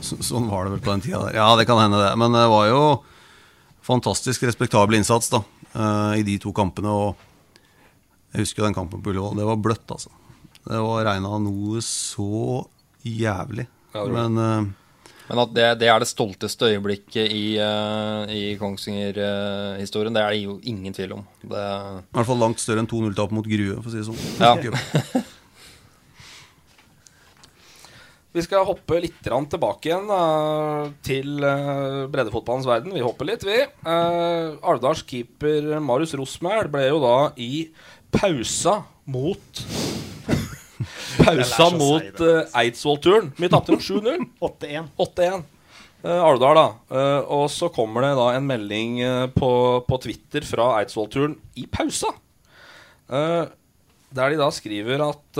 [0.04, 1.38] Så, sånn var det vel på den tida der.
[1.40, 2.12] Ja, det kan hende, det.
[2.20, 2.82] Men det var jo
[3.84, 5.40] fantastisk respektabel innsats da,
[5.76, 6.92] uh, i de to kampene.
[6.92, 7.64] Og
[8.34, 9.38] jeg husker den kampen på Ullevål.
[9.40, 10.12] Det var bløtt, altså.
[10.64, 12.64] Det var regna noe så
[13.04, 13.66] jævlig.
[13.94, 14.72] Ja, Men uh,
[15.28, 20.30] men at det, det, er det stolteste øyeblikket i, uh, i Kongsvinger-historien, uh, det er
[20.34, 21.22] det jo ingen tvil om.
[21.40, 21.56] Det...
[21.56, 24.20] I hvert fall langt større enn 2-0-tap mot Grue, for å si det sånn.
[24.42, 24.52] Ja.
[28.36, 32.92] vi skal hoppe litt tilbake igjen uh, til breddefotballens verden.
[32.92, 33.64] Vi hopper litt, vi.
[33.88, 37.72] Alvdals keeper Marius Rosmæl ble jo da i
[38.12, 39.64] pausa mot
[41.24, 43.32] pausa mot uh, Eidsvoll-turen.
[43.38, 44.28] Vi tapte jo 7-0.
[44.42, 45.44] 8-1.
[46.04, 46.66] Uh, Alvdal, da.
[46.92, 49.50] Uh, og så kommer det da en melding uh, på,
[49.88, 52.10] på, Twitter fra Eidsvoll-turen i pausa.
[53.08, 53.46] Uh,
[54.14, 55.38] der de da skriver at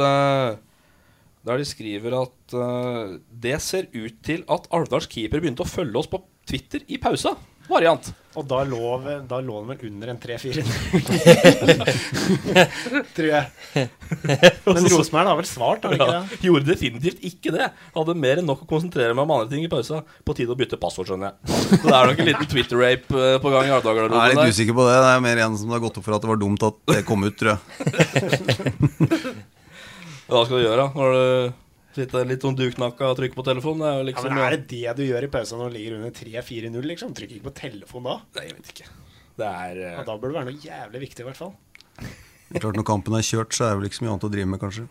[1.44, 2.55] Der de skriver at
[3.31, 6.18] det ser ut til at Alvdals keeper begynte å følge oss på
[6.49, 7.37] Twitter i pausa.
[7.68, 8.12] Variant.
[8.35, 8.81] Og da lå,
[9.31, 10.64] da lå den vel under en 3-4.
[13.14, 13.46] Tror jeg.
[14.74, 16.38] Men Rosenberg har vel svart, har ja, ikke det?
[16.48, 17.68] gjorde definitivt ikke det.
[17.94, 20.03] Hadde mer enn nok å konsentrere meg om andre ting i pausa.
[20.27, 21.37] På tide å bytte passord, skjønner jeg.
[21.70, 24.50] Så det er nok en liten Twitter-rape eh, på gang i Jeg er litt der.
[24.50, 24.98] usikker på det.
[24.98, 26.74] Det er mer en som det har gått opp for at det var dumt at
[26.90, 27.62] det kom ut, tror jeg.
[30.24, 31.22] Hva skal du gjøre da, når du
[31.96, 33.83] sitter litt sånn duknakka og trykke på telefonen?
[33.85, 35.96] Det er liksom, Ja, men Er det det du gjør i pausa når du ligger
[36.00, 37.14] under 3-4-0, liksom?
[37.16, 38.16] Trykker ikke på telefon da?
[38.38, 38.88] Nei, jeg vet ikke.
[39.40, 41.54] Det er eh, Ja, da burde det være noe jævlig viktig, i hvert fall.
[42.55, 44.51] Klart Når kampen er kjørt, så er det vel ikke så mye annet å drive
[44.53, 44.85] med, kanskje.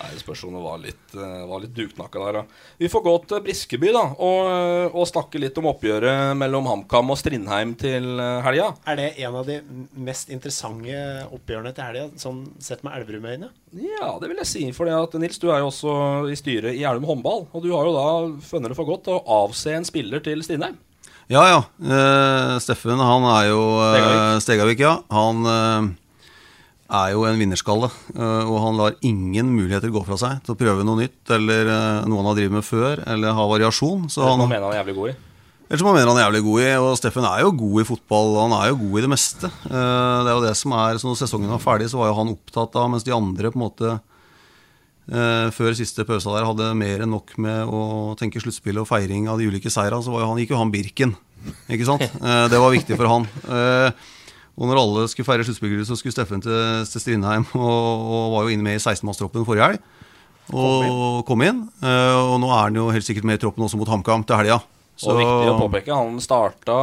[0.00, 2.42] Nei, spørsmålet spørs om det var litt, eh, var litt duknakka der, da.
[2.78, 7.12] Vi får gå til Briskeby, da, og, eh, og snakke litt om oppgjøret mellom HamKam
[7.12, 8.70] og Strindheim til eh, helga.
[8.86, 9.60] Er det en av de
[9.96, 10.96] mest interessante
[11.30, 13.50] oppgjørene til helga, sånn sett med Elverum-øyne?
[13.76, 14.66] Ja, det vil jeg si.
[14.76, 15.96] For at Nils, du er jo også
[16.30, 17.48] i styret i Elverum håndball.
[17.52, 18.08] Og du har jo da
[18.46, 20.78] funnet det for godt å avse en spiller til Strindheim.
[21.30, 21.58] Ja, ja.
[21.78, 24.96] Uh, Steffen, han er jo uh, Stegavik, ja.
[25.14, 25.90] Han eh,
[26.90, 27.90] er jo en vinnerskalle.
[28.16, 31.70] eh, og han lar ingen muligheter gå fra seg til å prøve noe nytt, eller
[31.70, 34.08] eh, noe han har drevet med før, eller ha variasjon.
[34.12, 35.14] Så han, mener han er jævlig god i.
[35.68, 36.68] eller som han mener han er jævlig god i.
[36.82, 38.36] Og Steffen er jo god i fotball.
[38.42, 39.50] Han er jo god i det meste.
[39.70, 42.20] Eh, det er jo det som er Så når sesongen var ferdig, så var jo
[42.20, 43.98] han opptatt av, mens de andre på en måte
[45.10, 49.40] før siste pausa der hadde mer enn nok med å tenke sluttspill og feiring av
[49.40, 51.16] de ulike seira, så var jo han, gikk jo han Birken.
[51.66, 52.04] Ikke sant?
[52.52, 53.26] Det var viktig for han.
[54.60, 58.44] Og når alle skulle feire sluttspillere, så skulle Steffen til, til Strindheim og, og var
[58.44, 59.82] jo inne med i 16-mannstroppen forrige helg.
[60.56, 61.64] Og kom inn.
[61.84, 64.40] Eh, og nå er han jo helt sikkert med i troppen også mot HamKam til
[64.40, 64.60] helga.
[65.00, 66.74] Og viktig å påpeke, han starta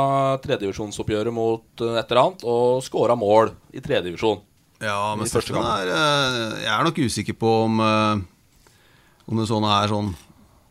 [0.41, 4.39] tredjevisjonsoppgjøret mot eh, et eller annet og skåra mål i tredjevisjon.
[4.81, 9.89] Ja, men Steffen er eh, Jeg er nok usikker på om Om det sånn er
[9.89, 10.11] sånn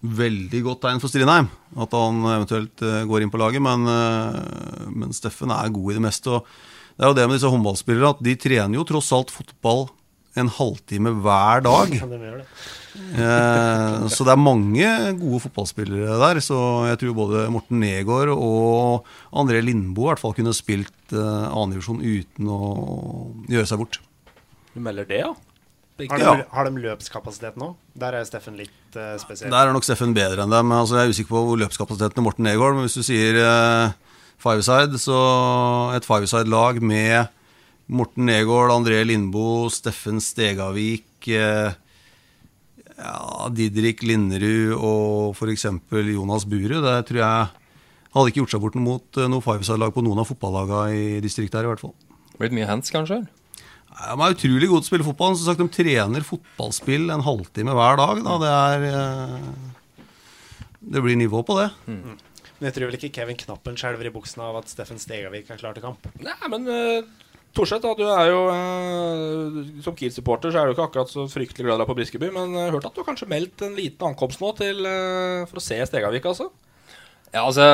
[0.07, 1.49] veldig godt tegn for Strindheim.
[1.83, 3.63] At han eventuelt går inn på laget.
[3.65, 3.83] Men,
[4.95, 6.37] men Steffen er god i det meste.
[6.39, 9.87] Og det er jo det med disse håndballspillere at de trener jo tross alt fotball
[10.37, 11.93] en halvtime hver dag.
[12.97, 14.89] Eh, så det er mange
[15.21, 16.41] gode fotballspillere der.
[16.45, 16.57] Så
[16.91, 22.01] jeg tror både Morten Negård og André Lindboe i hvert fall kunne spilt eh, annendivisjon
[22.05, 22.61] uten å
[23.53, 24.01] gjøre seg bort.
[24.75, 25.35] Du melder det, ja?
[25.97, 26.35] Har de, Ja.
[26.53, 27.71] har de løpskapasitet nå?
[27.97, 29.49] Der er Steffen litt eh, spesiell.
[29.53, 30.73] Der er nok Steffen bedre enn dem.
[30.77, 33.95] Altså, jeg er usikker på hvor løpskapasiteten til Morten Negård, men hvis du sier eh,
[34.47, 35.19] fiveside, så
[35.97, 37.33] et fiveside-lag med
[37.87, 41.75] Morten Negård, André Lindboe, Steffen Stegavik, eh,
[42.97, 45.69] ja, Didrik Linderud og f.eks.
[45.93, 46.81] Jonas Burud.
[46.83, 47.49] Det tror jeg
[48.17, 51.61] hadde ikke gjort seg bort mot eh, noe fiveside-lag på noen av fotballagene i distriktet
[51.61, 51.95] her, i hvert fall.
[52.41, 53.23] Blitt mye hands, kanskje?
[53.97, 55.37] De er utrolig gode til å spille fotball.
[55.39, 58.23] Som sagt, De trener fotballspill en halvtime hver dag.
[58.27, 58.39] Da.
[58.43, 60.07] Det er eh,
[60.97, 61.71] Det blir nivå på det.
[62.57, 65.61] Men jeg tror vel ikke Kevin Knappen skjelver i buksene av at Steffen Stegavik er
[65.61, 66.09] klar til kamp.
[66.25, 70.87] Nei, men uh, Torset, da, du er jo uh, Som Kiel-supporter så er du ikke
[70.89, 73.11] akkurat så fryktelig glad i deg på Briskeby, men jeg har hørt at du har
[73.11, 76.51] kanskje meldt en liten ankomst nå til, uh, for å se Stegavik, altså?
[77.35, 77.65] Ja, altså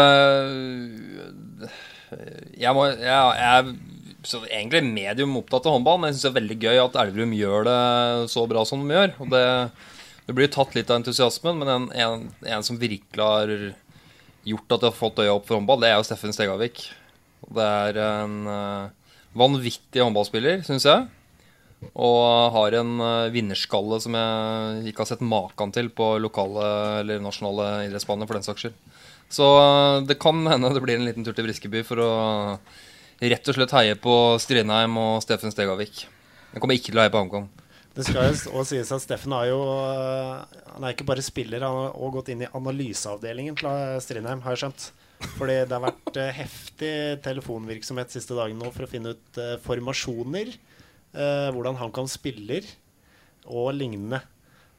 [2.59, 3.75] Jeg må Jeg, jeg er
[4.27, 7.33] så egentlig medium opptatt av håndball, men jeg syns det er veldig gøy at Elverum
[7.35, 7.81] gjør det
[8.31, 9.15] så bra som de gjør.
[9.25, 9.47] Og det,
[10.29, 13.55] det blir tatt litt av entusiasmen, men en, en, en som virkelig har
[14.47, 16.85] gjort at de har fått øya opp for håndball, det er jo Steffen Stegavik.
[17.53, 21.09] Det er en eh, vanvittig håndballspiller, syns jeg.
[21.93, 26.69] Og har en eh, vinnerskalle som jeg ikke har sett maken til på lokale
[27.03, 28.79] eller nasjonale idrettsbaner, for den saks skyld.
[29.33, 32.13] Så eh, det kan hende det blir en liten tur til Briskeby for å
[33.23, 36.07] rett og slett heie på Strindheim og Steffen Stegavik.
[36.53, 37.47] Jeg kommer ikke til å heie på HamKam.
[37.93, 41.61] Det skal jo også sies at Steffen har jo øh, Han er ikke bare spiller,
[41.61, 44.87] han har også gått inn i analyseavdelingen til øh, Strindheim, har jeg skjønt.
[45.37, 46.93] Fordi det har vært øh, heftig
[47.27, 50.55] telefonvirksomhet siste dagen nå for å finne ut uh, formasjoner.
[51.13, 52.65] Uh, hvordan HamKam spiller,
[53.45, 54.23] og lignende.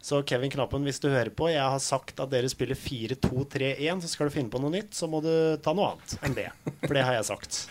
[0.03, 4.01] Så Kevin Knappen, hvis du hører på, jeg har sagt at dere spiller 4-2-3-1.
[4.03, 5.31] Så skal du finne på noe nytt, så må du
[5.63, 6.49] ta noe annet enn det.
[6.81, 7.61] For det har jeg sagt.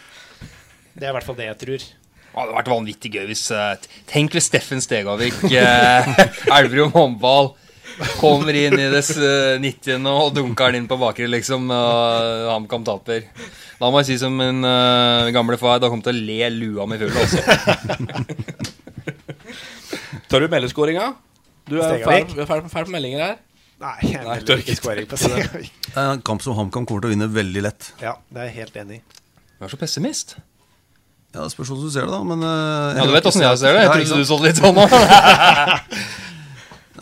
[0.95, 1.91] Det er i hvert fall det jeg tror.
[2.33, 3.75] Det hadde vært vanvittig gøy hvis eh,
[4.09, 6.07] Tenk hvis Steffen Stegavik, eh,
[6.57, 7.51] Elverum håndball,
[8.17, 10.07] kommer inn i det eh, 90.
[10.09, 13.21] og dunker den inn på bakre, liksom, og HamKam taper.
[13.83, 16.87] Da må jeg si som min uh, gamle far, da kommer til å le lua
[16.89, 17.41] mi full, også.
[20.31, 21.07] Tar du meldeskåringa?
[21.69, 23.37] Du er ferdig på meldinger her.
[23.83, 25.73] Nei, jeg Nei, melder tør ikke skåring på Stegavik.
[25.89, 27.83] Det er en kamp som HamKam kommer til å vinne veldig lett.
[28.01, 29.03] Ja, det er jeg helt enig i.
[29.59, 30.29] Du er så pessimist.
[31.33, 32.21] Ja, Det spørs hvordan du ser det, da.
[32.29, 33.87] Men, uh, Ja, du vet åssen jeg ser det.
[33.87, 34.93] Jeg trodde ikke du så det litt sånn òg.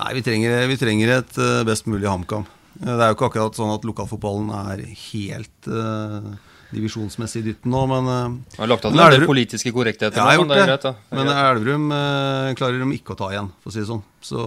[0.00, 2.46] Nei, vi trenger, vi trenger et eh, best mulig HamKam.
[2.80, 6.30] Eh, Det er jo ikke akkurat sånn at lokalfotballen er helt uh,
[6.70, 10.16] divisjonsmessig i dytten nå, men uh, har lagt av til en politiske korrektheter.
[10.16, 10.78] Ja, jeg har gjort det er det.
[10.78, 11.32] greit, Men.
[11.34, 14.04] Elverum uh, klarer de ikke å ta igjen, for å si det sånn.
[14.24, 14.46] Så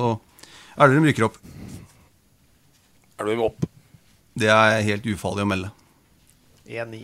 [0.74, 1.38] Elverum rykker opp.
[3.22, 3.70] Elverum opp.
[4.34, 5.74] Det er helt ufarlig å melde.
[6.66, 7.04] 1-9.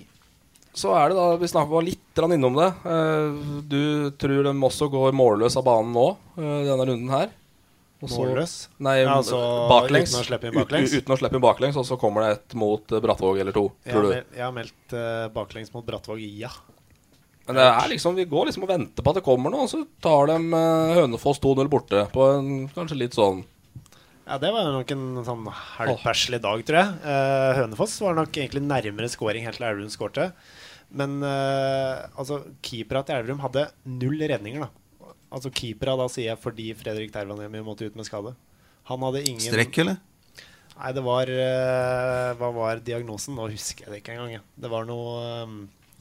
[0.77, 2.69] Så er det da, Vi snakket var litt innom det.
[2.85, 6.07] Eh, Du tror de også går målløs av banen nå,
[6.37, 7.29] eh, denne runden her?
[8.01, 8.53] Også, Målløs?
[8.79, 9.35] Nei, Ja, altså,
[9.67, 10.13] baklengs.
[10.13, 10.93] uten å slippe inn Ut- baklengs?
[10.95, 13.71] Uten å slippe inn baklengs, og så kommer det et mot eh, Brattvåg eller to,
[13.85, 14.11] Jeg har, du?
[14.13, 16.47] jeg har meldt uh, baklengs mot Brattvåg, ja.
[17.45, 19.69] Men det er liksom, vi går liksom og venter på at det kommer noe, og
[19.71, 23.43] så tar de uh, Hønefoss 2-0 borte på en kanskje litt sånn
[24.29, 26.95] Ja, Det var nok en sånn halvperselig dag, tror jeg.
[27.03, 30.31] Eh, Hønefoss var nok egentlig nærmere scoring helt til Elverum skårte.
[30.89, 35.13] Men uh, altså, keepera til Elverum hadde null redninger, da.
[35.29, 38.33] Altså keepera, da sier jeg fordi Fredrik Tervanemi måtte ut med skade.
[38.89, 39.99] Han hadde ingen Strekk, eller?
[40.79, 43.35] Nei, det var uh, Hva var diagnosen?
[43.37, 44.39] Nå husker jeg det ikke engang.
[44.39, 44.45] jeg.
[44.63, 45.59] Det var noe um,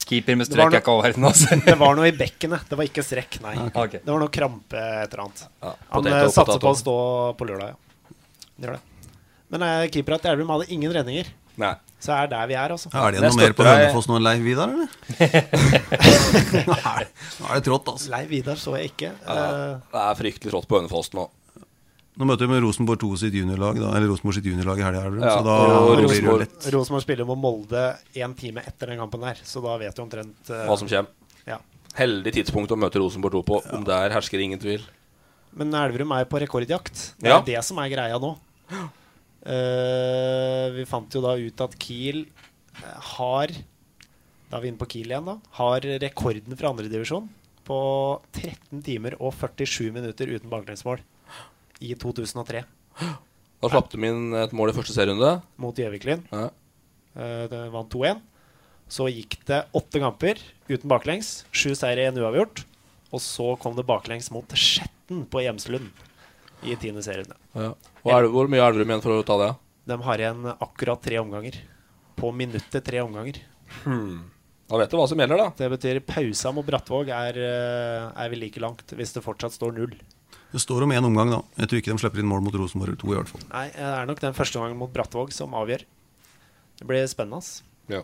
[0.09, 1.57] Keeper med strekk er ikke all verden, altså.
[1.67, 2.65] det var noe i bekkenet.
[2.69, 3.53] Det var ikke strekk, nei.
[3.67, 3.99] Okay.
[4.01, 5.43] Det var noe krampe et eller annet.
[5.61, 6.63] Ja, Han potato, eh, satser potato.
[6.63, 6.95] på å stå
[7.37, 8.15] på lørdag, ja.
[8.63, 9.11] Gjør det.
[9.53, 11.29] Men uh, keepera til Elverum hadde ingen redninger.
[11.61, 11.75] Nei.
[11.99, 12.89] Så er det der vi er, altså.
[12.95, 14.87] Er det noe mer på Hønefoss nå enn Leiv Vidar, eller?
[16.69, 18.09] Nå er det- nå er det trått, altså.
[18.13, 19.11] Leiv Vidar så jeg ikke.
[19.25, 21.29] ja, Eh, Det er fryktelig trått på Hønefoss nå.
[22.19, 25.03] Nå møter vi med Rosenborg 2 sitt juniorlag, da, eller Rosenborg sitt juniorlag i helga,
[25.23, 26.73] Ja, så da og blir det jo Rosenborg- lett.
[26.73, 27.83] Rosenborg spiller mot Molde
[28.15, 31.07] én time etter den kampen der, så da vet du omtrent uh, Hva som kommer.
[31.47, 31.57] Ja.
[31.95, 33.61] Heldig tidspunkt å møte Rosenborg 2 på.
[33.73, 34.81] Om der hersker ingen tvil.
[35.55, 37.13] Men Elverum er på rekordjakt.
[37.19, 37.39] Det Ja.
[37.39, 38.37] er det som er greia nå.
[39.39, 43.53] Eh, vi fant jo da ut at Kiel eh, har
[44.49, 45.37] Da er vi inne på Kiel igjen, da.
[45.59, 47.29] Har rekorden fra andredivisjon
[47.69, 47.79] på
[48.33, 51.03] 13 timer og 47 minutter uten baklengsmål
[51.85, 52.63] i 2003.
[53.59, 55.35] Da slapp de inn et mål i første serierunde.
[55.61, 56.25] Mot Gjøviklin.
[56.33, 56.47] Ja.
[57.13, 58.23] Uh, det vant 2-1.
[58.89, 61.43] Så gikk det åtte kamper uten baklengs.
[61.53, 62.63] Sju seire, én uavgjort.
[63.13, 65.93] Og så kom det baklengs mot Skjetten på Hjemslund
[66.63, 67.29] i tiende serien.
[67.53, 67.73] Ja.
[68.03, 69.51] Og er det, hvor mye er Elverum igjen for å ta det?
[69.89, 71.57] De har igjen akkurat tre omganger.
[72.19, 73.39] På minuttet tre omganger.
[73.83, 74.29] Hmm.
[74.69, 75.49] Da vet du hva som gjelder, da.
[75.57, 79.73] Det betyr pausa mot Brattvåg er, eh, er vi like langt, hvis det fortsatt står
[79.73, 79.95] null.
[80.51, 81.41] Det står om én omgang, da.
[81.57, 83.41] Jeg tror ikke de slipper inn mål mot Rosenborg 2, i hvert fall.
[83.49, 85.85] Nei, det er nok den første gangen mot Brattvåg som avgjør.
[86.79, 87.63] Det blir spennende, ass.
[87.89, 88.03] Ja.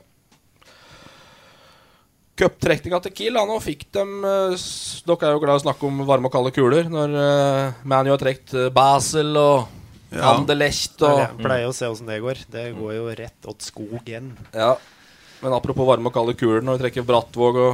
[2.36, 3.40] Cuptrekninga til Kiel.
[3.48, 4.66] Nå fikk de eh,
[5.08, 6.90] Dere er jo glad i å snakke om varme og kalde kuler.
[6.92, 9.72] Når uh, ManU har trukket uh, Basel og
[10.16, 10.36] Ja.
[10.36, 12.44] Anderlecht og Jeg pleier å se åssen det går.
[12.52, 14.30] Det går jo rett åt skogen.
[14.54, 14.76] Ja.
[15.42, 17.74] Men apropos varme og kalde kuler, når vi trekker Brattvåg og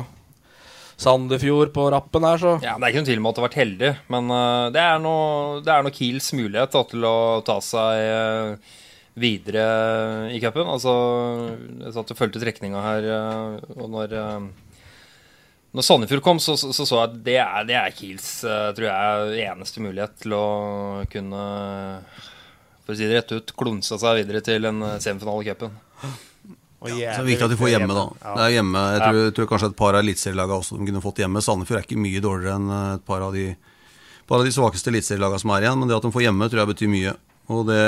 [1.01, 3.47] Sandefjord på rappen her, så Ja, Det er ikke noen tvil om at det har
[3.49, 8.73] vært heldig, men uh, det er nå Kiels mulighet da, til å ta seg eh,
[9.19, 10.69] videre i cupen.
[10.71, 10.91] Altså,
[11.83, 14.49] jeg satt og fulgte trekninga her, eh, og når eh,
[15.71, 18.87] når Sandefjord kom, så så, så, jeg at det er, det er Kiels eh, tror
[18.89, 20.45] jeg, eneste mulighet til å
[21.11, 21.45] kunne
[22.81, 25.75] for å si det rett ut klunsa seg videre til en semifinale i cupen.
[26.81, 28.05] Ja, Så det er viktig at de får hjemme, da.
[28.23, 28.81] Det er hjemme.
[28.95, 31.43] Jeg tror, tror kanskje et par av eliteserielagene også de kunne fått hjemme.
[31.45, 33.51] Sandefjord er ikke mye dårligere enn et par av de,
[34.25, 36.63] par av de svakeste eliteserielagene som er igjen, men det at de får hjemme, tror
[36.63, 37.13] jeg betyr mye.
[37.53, 37.83] Og det,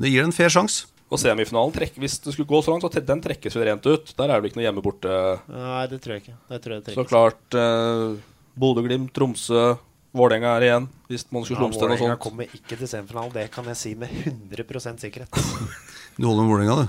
[0.00, 0.86] det gir en fair sjanse.
[1.12, 4.14] Og semifinalen trekk, Hvis det skulle gå så langt, så den trekkes vel rent ut.
[4.16, 5.16] Der er det vel ikke noe hjemme borte.
[5.52, 6.36] Nei, det tror jeg ikke.
[6.48, 8.14] Det tror jeg Så klart eh,
[8.56, 9.76] Bodø-Glimt, Tromsø,
[10.16, 10.86] Vålerenga er igjen.
[11.08, 12.24] Hvis man skulle Ja, slumse til noe Vålerenga sånt.
[12.24, 13.32] kommer ikke til semifinalen.
[13.36, 15.28] Det kan jeg si med 100 sikkerhet.
[16.16, 16.88] Du holder med Vålerenga, du.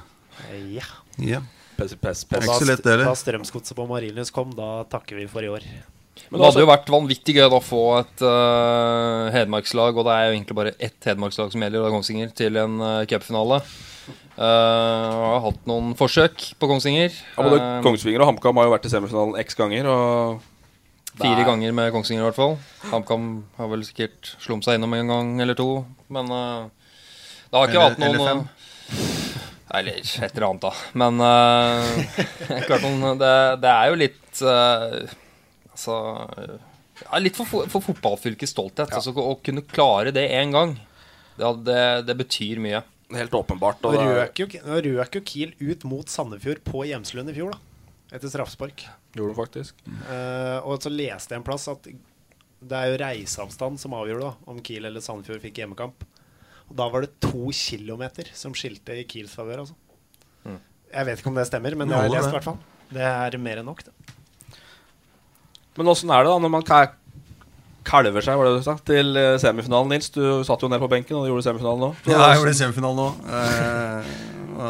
[0.76, 0.88] Ja.
[1.20, 1.42] Ja.
[1.78, 2.26] Pess, pes.
[2.30, 3.16] lett, det Da heller.
[3.16, 5.64] Strømsgodset på Marienlyst kom, da takker vi for i år.
[6.30, 10.14] Men det hadde jo vært vanvittig gøy da å få et uh, hedmarkslag, og det
[10.14, 13.60] er jo egentlig bare ett hedmarkslag som gjelder, er Kongsvinger, til en uh, cupfinale.
[14.34, 17.14] Uh, har hatt noen forsøk på Kongsvinger.
[17.14, 19.90] Ja, både Kongsvinger og HamKam har jo vært i semifinalen x ganger.
[19.94, 20.50] Og
[21.14, 22.56] Fire ganger med Kongsvinger i hvert fall.
[22.90, 23.28] HamKam
[23.60, 25.84] har vel sikkert slumt seg innom en gang eller to.
[26.14, 26.70] Men uh,
[27.52, 28.46] det har ikke Eller- hatt noen eller fem.
[29.74, 30.72] Eller et eller annet, da.
[30.98, 35.14] Men uh, klart noen, det, det er jo litt uh,
[35.74, 35.98] Altså
[37.02, 38.94] ja, Litt for, fo- for fotballfylkets stolthet.
[38.94, 40.76] Altså, å kunne klare det én gang,
[41.40, 42.84] det, det, det betyr mye.
[43.14, 43.82] Helt åpenbart.
[43.84, 44.48] Nå Og røk jo,
[44.86, 47.60] røk jo Kiel ut mot Sandefjord på Hjemslund i fjor, da.
[48.14, 48.86] Etter straffespark.
[49.18, 49.84] Gjorde de faktisk.
[50.08, 51.86] Uh, og så leste jeg en plass at
[52.64, 56.06] det er jo reiseavstand som avgjør da, om Kiel eller Sandefjord fikk hjemmekamp.
[56.70, 59.76] Og da var det to kilometer som skilte i Kiels favør, altså.
[60.48, 60.60] Mm.
[60.94, 62.62] Jeg vet ikke om det stemmer, men det har jeg lest, i hvert fall.
[62.94, 64.14] Det er mer enn nok, det.
[65.78, 66.68] Men åssen er det da når man
[67.84, 70.12] kalver seg var det du sa, til eh, semifinalen, Nils?
[70.14, 71.90] Du satt jo ned på benken, og gjorde semifinalen nå.
[72.08, 73.08] Ja, jeg gjorde semifinalen nå.
[73.40, 74.14] Eh,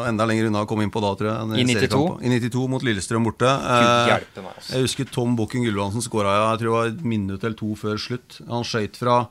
[0.08, 1.62] enda lenger unna å komme inn på da, tror jeg.
[1.62, 2.02] I 92?
[2.24, 3.48] I 92 mot Lillestrøm borte.
[3.52, 4.42] Eh.
[4.72, 8.00] Jeg husker Tom Bukken Gullvansen skåra jeg tror det var et minutt eller to før
[8.00, 8.40] slutt.
[8.50, 9.24] Han skøyt fra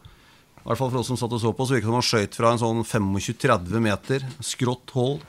[0.63, 2.05] i hvert fall for oss som satt og så på, så virket det som han
[2.07, 4.23] skøyt fra en sånn 25-30 meter.
[4.39, 5.25] Skrått hold.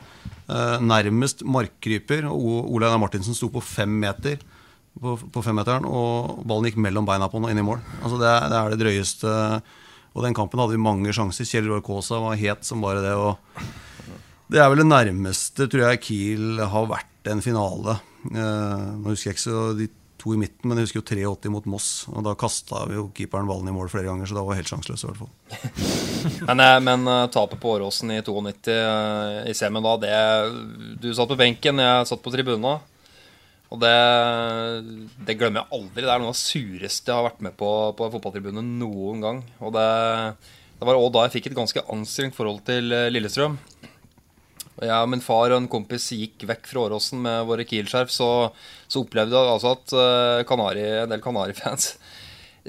[0.47, 2.28] Eh, nærmest markkryper.
[2.30, 4.38] Og Ole Einar Martinsen sto på fem meter
[5.01, 7.80] på, på femmeteren, og ballen gikk mellom beina på han og inn i mål.
[8.03, 9.32] Altså det, det er det drøyeste.
[10.14, 11.49] Og den kampen hadde vi mange sjanser.
[11.49, 13.16] Kjell Roar Kaasa var het som bare det.
[13.18, 13.34] Og
[14.53, 17.99] det er vel det nærmeste, tror jeg, Kiel har vært en finale.
[18.30, 19.90] Eh, nå husker jeg ikke så de
[20.24, 21.88] to i midten, men jeg husker jo 83 mot Moss.
[22.09, 24.72] Og da kasta jo keeperen ballen i mål flere ganger, så da var jeg helt
[24.72, 25.32] sjanseløs i hvert fall.
[26.49, 30.14] Men, eh, men eh, tapet på Åråsen i 92 eh, i semien da, det
[31.03, 32.78] Du satt på benken, jeg satt på tribuna.
[33.73, 33.95] Og det,
[35.27, 36.05] det glemmer jeg aldri.
[36.05, 39.41] Det er noe av det sureste jeg har vært med på på fotballtribunen noen gang.
[39.65, 39.89] Og det,
[40.79, 43.57] det var òg da jeg fikk et ganske anstrengt forhold til eh, Lillestrøm.
[44.75, 48.11] Og jeg og min far og en kompis gikk vekk fra Åråsen med våre Kiel-skjerf,
[48.11, 48.31] så,
[48.91, 51.95] så opplevde jeg altså at eh, Kanari, en del Kanari-fans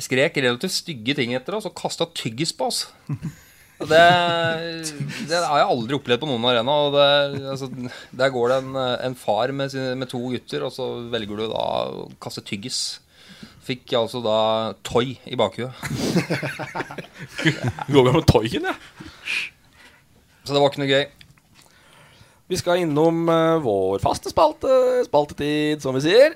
[0.06, 2.86] skrek relativt stygge ting etter oss og kasta tyggis på oss.
[3.76, 4.04] Det,
[5.28, 6.76] det har jeg aldri opplevd på noen arena.
[6.86, 7.08] Og det,
[7.56, 7.70] altså,
[8.16, 8.78] der går det en,
[9.10, 12.84] en far med, sine, med to gutter, og så velger du da å kaste tyggis.
[13.66, 14.38] Fikk jeg altså da
[14.86, 15.74] Toy i bakhuet.
[17.94, 18.76] Går med Toyen, ja.
[20.46, 21.08] Så det var ikke noe gøy.
[22.46, 24.70] Vi skal innom uh, vår faste spalte,
[25.08, 26.36] spaltetid, som vi sier.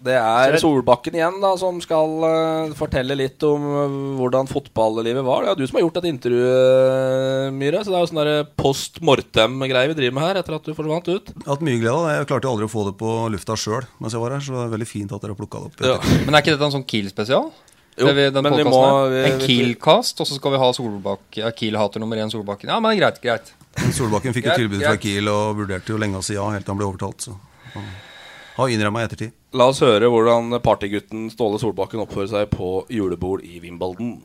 [0.00, 5.44] Det er Solbakken igjen da som skal uh, fortelle litt om uh, hvordan fotballivet var.
[5.44, 7.82] Det er du som har gjort et intervju, uh, Myhre.
[7.84, 10.72] Så det er jo sånn der post mortem-greie vi driver med her etter at du
[10.78, 11.34] forsvant ut.
[11.34, 12.14] Jeg har hatt mye glede av det.
[12.16, 14.56] Jeg klarte jo aldri å få det på lufta sjøl mens jeg var her, så
[14.56, 15.84] det er veldig fint at dere har plukka det opp.
[15.84, 16.00] Ja.
[16.24, 17.52] Men er ikke dette en sånn Kiel-spesial?
[17.98, 20.72] Jo, Det vi- den men vi må- vi- En Kiel-cast, og så skal vi ha
[20.72, 21.42] Solbakken.
[21.44, 22.68] ja, Kiel-hater nummer én Solbakken.
[22.68, 23.52] Ja, men greit, greit.
[23.92, 24.96] Solbakken fikk jo tilbud fra.
[24.96, 27.20] Kiel og vurderte jo lenge å si ja, helt til han ble overtalt.
[27.20, 27.36] Så
[27.74, 27.84] han
[28.56, 29.32] har innrømma i ettertid.
[29.54, 34.22] La oss høre hvordan partygutten Ståle Solbakken oppfører seg på julebord i Wimbledon.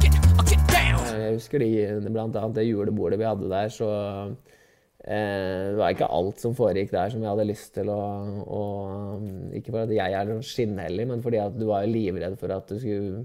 [0.00, 3.88] Jeg husker de, blant annet det julebordet vi hadde der, så
[5.10, 8.00] det var ikke alt som foregikk der som jeg hadde lyst til å,
[8.46, 8.62] å
[9.58, 12.70] Ikke for at jeg er noen skinnhellig, men fordi at du var livredd for at
[12.70, 13.24] du skulle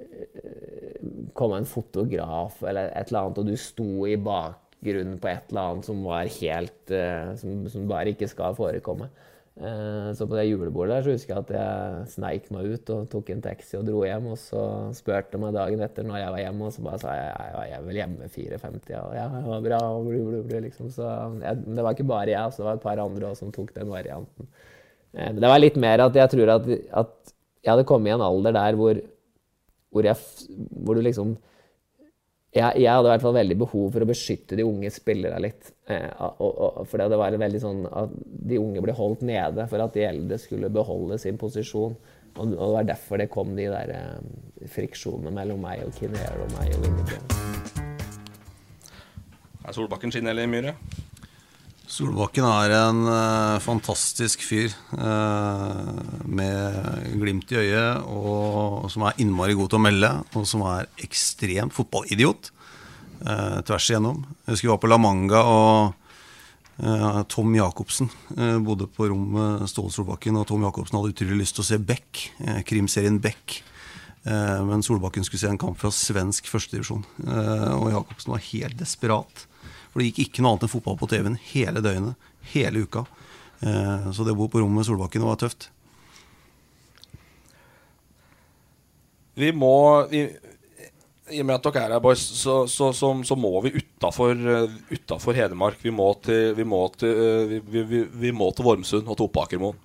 [0.00, 1.02] eh,
[1.36, 5.74] komme en fotograf eller et eller annet, og du sto i bakgrunnen på et eller
[5.74, 9.10] annet som var helt eh, som, som bare ikke skal forekomme.
[9.58, 13.08] Eh, Så på det julebordet der så husker jeg at jeg sneik meg ut og
[13.10, 14.28] tok en taxi og dro hjem.
[14.30, 14.60] Og så
[14.94, 17.86] spurte meg dagen etter når jeg var hjemme, og så bare sa jeg jeg var-
[17.88, 18.90] vel hjemme 4.50.
[18.94, 20.90] Ja, ja, var bra, og blu, blu, blu, liksom.
[20.94, 21.02] Så
[21.42, 23.74] jeg, det var ikke bare jeg, så det var et par andre også som tok
[23.74, 24.46] den varianten.
[25.14, 26.68] Eh, det var litt mer at jeg tror at,
[27.02, 27.34] at
[27.64, 29.00] jeg hadde kommet i en alder der hvor,
[29.90, 30.16] hvor, jeg,
[30.70, 31.36] hvor du liksom
[32.54, 35.72] jeg, jeg hadde i hvert fall veldig behov for å beskytte de unge spillere litt.
[35.88, 38.12] Eh, og, og, for det var veldig sånn at
[38.50, 41.96] de unge ble holdt nede for at de eldre skulle beholde sin posisjon.
[42.36, 46.44] Og, og det var derfor det kom de der eh, friksjonene mellom meg og Kinnear
[46.44, 47.36] og meg og Winnerbjørn.
[49.68, 50.76] Er Solbakken skinnhellig, Myhre?
[51.88, 55.96] Solbakken er en uh, fantastisk fyr uh,
[56.28, 60.88] med glimt i øyet, og som er innmari god til å melde, og som er
[61.04, 62.52] ekstremt fotballidiot
[63.26, 64.20] eh, tvers igjennom.
[64.46, 65.94] Jeg husker vi var på La Manga, og
[66.82, 71.58] eh, Tom Jacobsen eh, bodde på rommet Ståle Solbakken, og Tom Jacobsen hadde utrolig lyst
[71.58, 73.62] til å se Beck, eh, krimserien Beck.
[74.28, 78.76] Eh, men Solbakken skulle se en kamp fra svensk førstedivisjon, eh, og Jacobsen var helt
[78.80, 79.46] desperat.
[79.92, 83.06] For det gikk ikke noe annet enn fotball på TV-en hele døgnet, hele uka.
[83.62, 85.70] Eh, Så det å bo på rommet med Solbakken var tøft.
[89.38, 90.08] Vi må
[91.30, 95.34] I og med at dere er her, boys, så, så, så, så må vi utafor
[95.36, 95.76] Hedmark.
[95.82, 99.16] Vi må til, vi må til, eh, vi, vi, vi, vi må til Vormsund og
[99.18, 99.76] til Oppakermoen.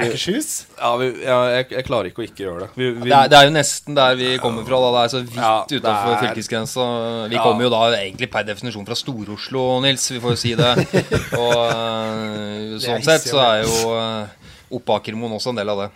[0.00, 0.66] Akershus?
[0.78, 2.68] Ja, vi, ja jeg, jeg klarer ikke å ikke gjøre det.
[2.78, 4.78] Vi, vi, Det er, det er jo nesten der vi kommer fra.
[4.84, 4.90] Da.
[4.94, 6.84] Det er så vidt Ja, utafor er- fylkesgrensa.
[7.32, 7.42] Vi Ja.
[7.42, 10.06] kommer jo da egentlig per definisjon fra Stor-Oslo, Nils.
[10.14, 10.70] Vi får jo si det.
[11.42, 14.30] Og eh, Det sånn sett så er jo uh,
[14.78, 15.90] Oppakermoen også en del av det.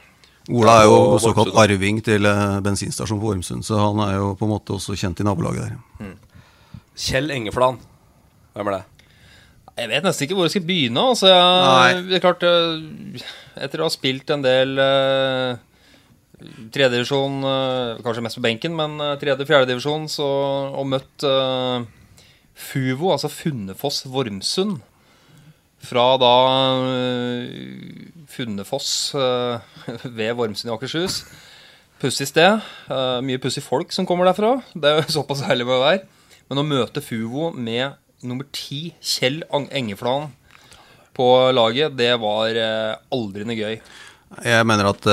[0.53, 4.45] Ola er jo såkalt arving til eh, bensinstasjonen på Ormsund, så han er jo på
[4.45, 6.11] en måte også kjent i nabolaget der.
[7.01, 7.79] Kjell Engeflan.
[8.55, 8.83] Hvem er det?
[9.75, 11.07] Jeg vet nesten ikke hvor jeg skal begynne.
[11.15, 13.25] Altså, jeg, det er klart eh,
[13.65, 15.55] Etter å ha spilt en del uh,
[16.75, 21.87] tredjedivisjon, uh, kanskje mest på benken, men uh, tredje-fjerdedivisjon, og møtt uh,
[22.55, 24.83] Fuvo, altså Funnefoss Vormsund.
[25.85, 26.35] Fra da
[26.81, 27.45] uh,
[28.31, 29.59] Funnefoss eh,
[30.17, 31.25] ved Vormsund i Akershus.
[32.01, 32.61] pussig sted.
[32.89, 34.57] Uh, mye pussige folk som kommer derfra.
[34.75, 36.07] Det er jo såpass herlig med å være.
[36.51, 40.31] Men å møte Fuvo med nummer ti, Kjell Engeflan,
[41.15, 42.57] på laget, det var
[43.15, 43.77] aldrende gøy.
[44.43, 45.05] Jeg mener at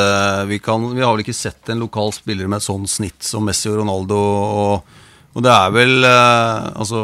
[0.50, 3.46] vi kan Vi har vel ikke sett en lokal spiller med et sånt snitt som
[3.46, 4.18] Messi og Ronaldo.
[4.18, 4.96] Og,
[5.36, 7.04] og det er vel Altså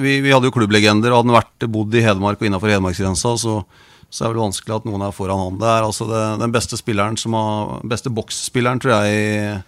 [0.00, 3.34] vi, vi, hadde jo klubblegender, og hadde han vært bodd i Hedmark og innafor hedmarksgrensa,
[3.40, 3.58] så,
[4.08, 5.60] så er det vel vanskelig at noen er foran han.
[5.60, 9.60] Det er altså det, den beste spilleren som har Beste boksspilleren, tror jeg,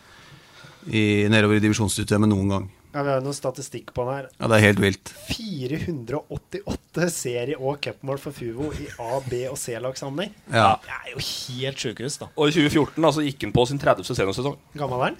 [0.89, 2.67] i, i nedover i divisjonssystemet noen gang.
[2.97, 4.29] Ja, Vi har jo noen statistikk på den her.
[4.41, 5.11] Ja, Det er helt vilt.
[5.29, 10.33] 488 serie- og cupmål for Fuvo i A-, B- og C-lagssammenheng.
[10.49, 10.79] Ja.
[10.81, 12.31] Det er jo helt sjukehus, da.
[12.33, 14.09] Og i 2014 altså, gikk han på sin 30.
[14.17, 14.57] seniorsesong.
[14.81, 15.19] Gammel er han?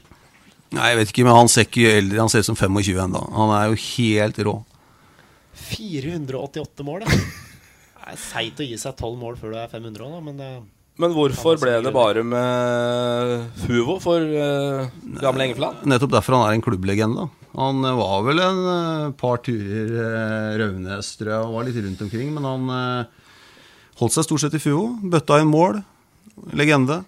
[0.73, 3.21] Nei, jeg vet ikke, men han ser ikke eldre Han ser ut som 25 ennå.
[3.37, 4.57] Han er jo helt rå.
[5.57, 7.19] 488 mål, da.
[8.07, 10.37] Det er seigt å gi seg 12 mål før du er 500 òg, da, men
[10.39, 10.51] det
[10.97, 14.87] men hvorfor ble det bare med Fuvo for uh,
[15.21, 15.83] gamle Engefland?
[15.85, 17.27] Nettopp derfor han er en klubblegende.
[17.53, 22.07] Han var vel en uh, par turer uh, Raunes, tror jeg, og var litt rundt
[22.07, 22.33] omkring.
[22.33, 23.29] Men han uh,
[24.01, 24.95] holdt seg stort sett i Fuvo.
[25.05, 25.83] Bøtta inn mål.
[26.57, 27.03] Legende.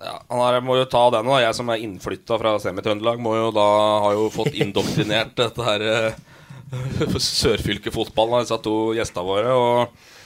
[0.00, 1.42] Ja, han er, må jo ta den da.
[1.42, 3.66] Jeg som er innflytta fra Semi-Trøndelag, må jo da
[4.06, 6.29] ha jo fått indoktrinert dette her uh,
[7.42, 9.54] sørfylkefotballen av disse to gjestene våre.
[9.54, 10.16] og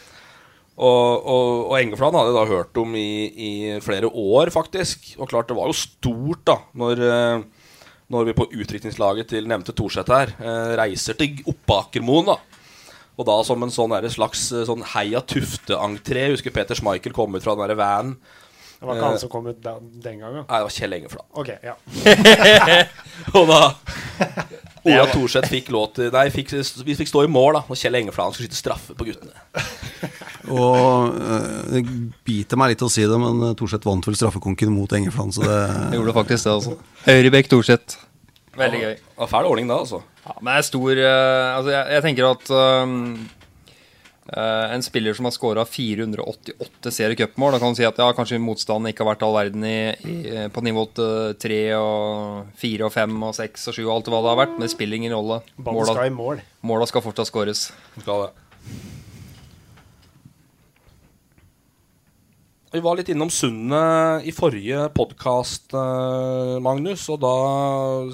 [0.74, 3.50] og, og, og Engefland hadde jeg da hørt om i, i,
[3.84, 5.12] flere år, faktisk.
[5.20, 7.68] Og klart det var jo stort da når, eh,
[8.10, 12.32] når vi på utdrikningslaget til nevnte Thorseth her eh, reiser til Oppakermoen.
[12.32, 12.40] da
[13.14, 16.26] Og da som en sånn der, slags eh, sånn Heia Tufte-entré.
[16.34, 18.18] Husker Peter Schmeichel kom ut fra den der vanen.
[18.74, 20.42] Det var ikke han som kom ut den gangen?
[20.42, 21.28] Nei, det var Kjell Engefland.
[21.38, 21.78] Ok, ja
[23.38, 23.60] Og da
[24.84, 26.52] Ola Thorseth fikk lov til Nei, fikk,
[26.84, 29.32] vi fikk stå i mål da når Kjell Engefland skulle skyte straffe på guttene.
[30.54, 31.14] Og
[31.70, 31.84] Det
[32.26, 35.36] biter meg litt å si det, men Thorseth vant vel straffekonken mot Engefland.
[35.36, 35.60] Så det
[35.94, 36.76] Jeg gjorde faktisk det, altså.
[37.06, 38.02] Høyrebekk Thorseth.
[38.58, 38.92] Veldig gøy.
[39.18, 40.02] Ja, fæl ordning da, altså.
[40.24, 42.52] Ja, men det er stor uh, Altså, jeg, jeg, tenker at
[42.84, 42.94] um,
[44.24, 48.88] en spiller som har skåra 488 seriecupmål Da kan du si at ja, kanskje motstanden
[48.88, 53.36] ikke har vært all verden i, i, på nivå 3 og 4 og 5 og
[53.36, 55.42] 6 og 7 og alt hva det har vært, men det spiller ingen rolle.
[55.60, 56.40] Måla skal mål.
[56.64, 57.66] Måla skal fortsatt skåres.
[58.00, 58.32] Skal det.
[62.74, 67.04] Vi var litt innom Sundet i forrige podkast, eh, Magnus.
[67.14, 67.34] Og da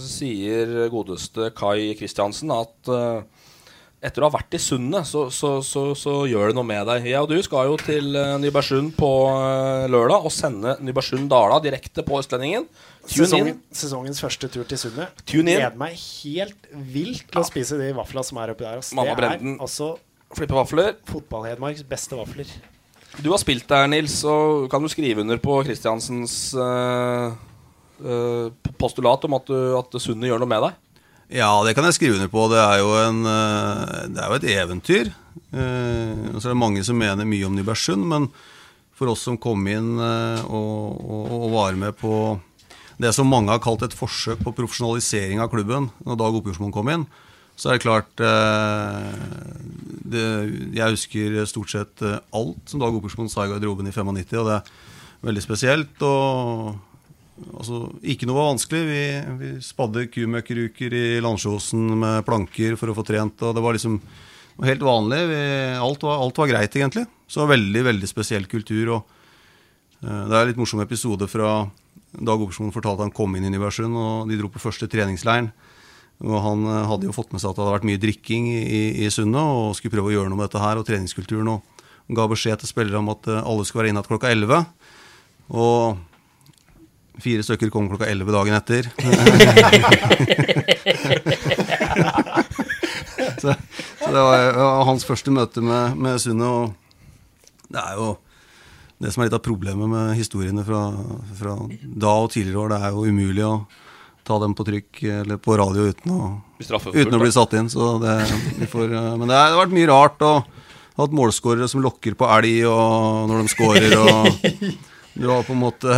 [0.05, 3.23] sier godeste Kai Kristiansen at eh,
[4.01, 7.09] etter å ha vært i Sundet, så, så, så, så, gjør det noe med deg.
[7.11, 9.11] Jeg og du skal jo til eh, Nybergsund på
[9.93, 12.65] lørdag og sende Nybergsund-Dala direkte på Østlendingen.
[13.05, 15.25] Sesongen, sesongens første tur til Sundet.
[15.29, 18.81] Gleder meg helt vilt til å spise de vafla som er oppi der.
[18.81, 18.97] Altså.
[18.97, 19.95] Mamma Brenden altså
[20.37, 20.95] flipper vafler.
[21.11, 22.51] Fotball-Hedmarks beste vafler.
[23.19, 27.35] Du har spilt der, Nils, og kan du skrive under på Kristiansens uh,
[28.05, 30.79] uh, postulat om at, du, at Sundet gjør noe med deg?
[31.31, 32.49] Ja, det kan jeg skrive under på.
[32.51, 35.11] Det er jo, en, uh, det er jo et eventyr.
[35.55, 38.27] Uh, så er mange som mener mye om Nybergsund, men
[38.99, 42.13] for oss som kom inn og, og, og, var med på
[43.01, 46.91] det som mange har kalt et forsøk på profesjonalisering av klubben, når Dag Oppjordsmoen kom
[46.93, 47.07] inn,
[47.57, 48.13] så er det klart
[50.13, 50.27] det,
[50.77, 54.59] Jeg husker stort sett alt som Dag Oppjordsmoen sa i garderoben i 95, og det
[54.59, 54.69] er
[55.31, 55.97] veldig spesielt.
[56.05, 56.77] og
[57.57, 58.83] altså, Ikke noe var vanskelig.
[58.89, 59.05] Vi,
[59.41, 63.99] vi spadde kumøkkeruker i landsjosen med planker for å få trent, og det var liksom
[64.67, 65.23] helt vanlig.
[65.31, 65.41] Vi,
[65.81, 67.07] alt, var, alt, var, greit, egentlig.
[67.31, 68.97] Så veldig, veldig spesiell kultur.
[68.97, 69.17] og
[70.05, 71.65] uh, Det er en litt morsom episode fra
[72.11, 75.53] Dag Opersmoen fortalte han kom inn i Nybergsund, og de dro på første treningsleiren.
[76.21, 78.81] Og Han eh, hadde jo fått med seg at det hadde vært mye drikking i,
[79.07, 81.55] i Sundet, og skulle prøve å gjøre noe med dette her og treningskulturen.
[81.55, 81.81] og
[82.11, 84.65] ga beskjed til spillere om at eh, alle skulle være inne klokka 11.
[85.55, 86.01] Og
[87.19, 88.91] fire stykker kom klokka 11 dagen etter.
[93.41, 93.55] så,
[93.99, 96.49] så, det var, var hans første møte med, med Sundet.
[96.49, 96.73] Og
[97.71, 98.09] det er jo
[99.01, 100.81] det som er litt av problemet med historiene fra,
[101.39, 102.71] fra da og tidligere år.
[102.75, 103.55] Det er jo umulig å
[104.29, 106.17] ta dem på trykk eller på radio uten å,
[106.61, 107.71] uten å bli satt inn.
[107.71, 108.17] Det,
[108.71, 110.21] får, eh, men det har vært mye rart.
[110.27, 110.37] Og
[111.01, 112.67] hatt målskårere som lokker på elg
[113.31, 113.93] når de skårer.
[113.97, 114.05] Og
[115.21, 115.91] du har på en måte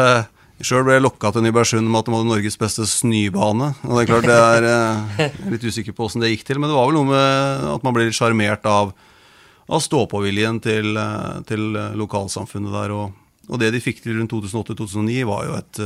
[0.63, 3.73] Sjøl ble jeg lokka til Nybergsund med at de hadde Norges beste snøbane.
[3.83, 6.61] Og det er klart det er Jeg er litt usikker på åssen det gikk til,
[6.63, 8.93] men det var vel noe med at man ble litt sjarmert av,
[9.67, 11.01] av stå-på-viljen til,
[11.49, 11.67] til,
[11.99, 12.95] lokalsamfunnet der.
[12.95, 15.83] Og, og, det de fikk til rundt 2008-2009, var jo et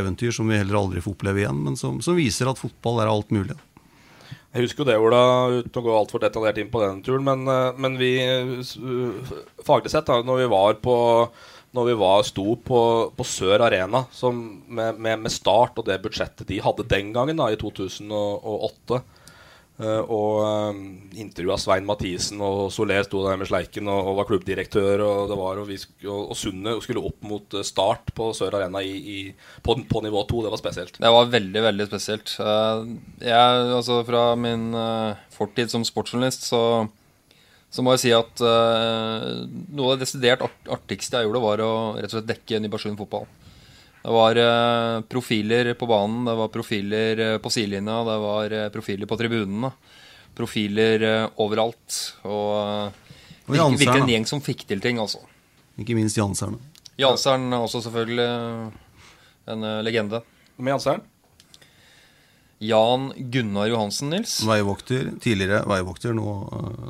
[0.00, 3.10] eventyr som vi heller aldri får oppleve igjen, men som, som viser at fotball er
[3.10, 3.58] alt mulig.
[4.50, 5.22] Jeg husker jo det, Ola,
[5.62, 7.22] uten å gå altfor detaljert inn på den turen.
[7.22, 9.34] Men, eh, men vi, eh,
[9.66, 10.96] faglig sett, da når vi var på,
[11.76, 12.80] når vi var, sto på,
[13.14, 14.02] på Sør Arena
[14.32, 19.02] med, med, med Start og det budsjettet de hadde den gangen, da, i 2008.
[19.80, 20.80] Uh, og um,
[21.16, 25.00] intervjua Svein Mathisen, og Soler sto der med sleiken og, og var klubbdirektør.
[25.00, 25.70] Og, var, og,
[26.10, 29.18] og, Sunne skulle opp mot uh, Start på Sør Arena i, i,
[29.64, 30.42] på, på, nivå to.
[30.44, 31.00] Det var spesielt.
[31.00, 32.34] Det var veldig, veldig spesielt.
[32.36, 32.92] Uh,
[33.24, 34.68] jeg, altså Fra min
[35.32, 36.62] fortid som sportsjournalist så,
[37.70, 42.10] så må jeg si at noe av det desidert artigste jeg gjorde, var å rett
[42.10, 43.28] og slett dekke Nybergsund fotball.
[44.00, 48.68] Det var uh, profiler på banen, det var profiler uh, på sidelinja, det var uh,
[48.72, 49.72] profiler på tribunene.
[50.36, 51.04] Profiler
[51.42, 51.98] overalt.
[52.24, 53.10] Og uh,
[53.50, 55.20] virke, virkelig en gjeng som fikk til ting, altså.
[55.80, 56.56] Ikke minst Janseren.
[57.00, 58.28] Janseren er også selvfølgelig
[59.50, 60.22] en legende.
[60.56, 61.04] Med Janseren?
[62.60, 64.38] Jan Gunnar Johansen, Nils.
[64.44, 65.10] Veivokter.
[65.24, 66.12] Tidligere veivokter.
[66.16, 66.24] Nå,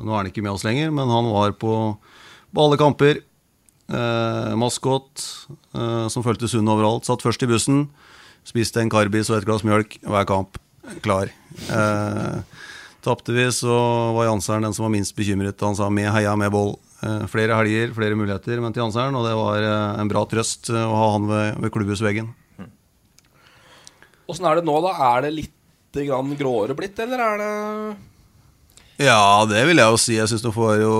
[0.03, 1.75] nå er han ikke med oss lenger, men han var på,
[2.51, 3.21] på alle kamper.
[3.91, 5.23] Eh, maskot
[5.75, 7.07] eh, som fulgte Sund overalt.
[7.07, 7.85] Satt først i bussen.
[8.47, 10.59] Spiste en karbis og et glass mjølk hver kamp.
[11.05, 11.31] Klar.
[11.71, 12.59] Eh,
[13.01, 13.73] Tapte vi, så
[14.13, 15.61] var Janseren den som var minst bekymret.
[15.65, 16.77] Han sa 'med heia, med boll'.
[17.01, 19.15] Eh, flere helger, flere muligheter, men til Janseren.
[19.15, 22.29] Og det var eh, en bra trøst eh, å ha han ved, ved klubbhusveggen.
[24.29, 24.93] Åssen er det nå, da?
[25.15, 25.55] Er det litt
[25.93, 27.51] grann gråere blitt, eller er det
[29.07, 30.15] Ja, det vil jeg jo si.
[30.17, 30.95] Jeg syns det får jo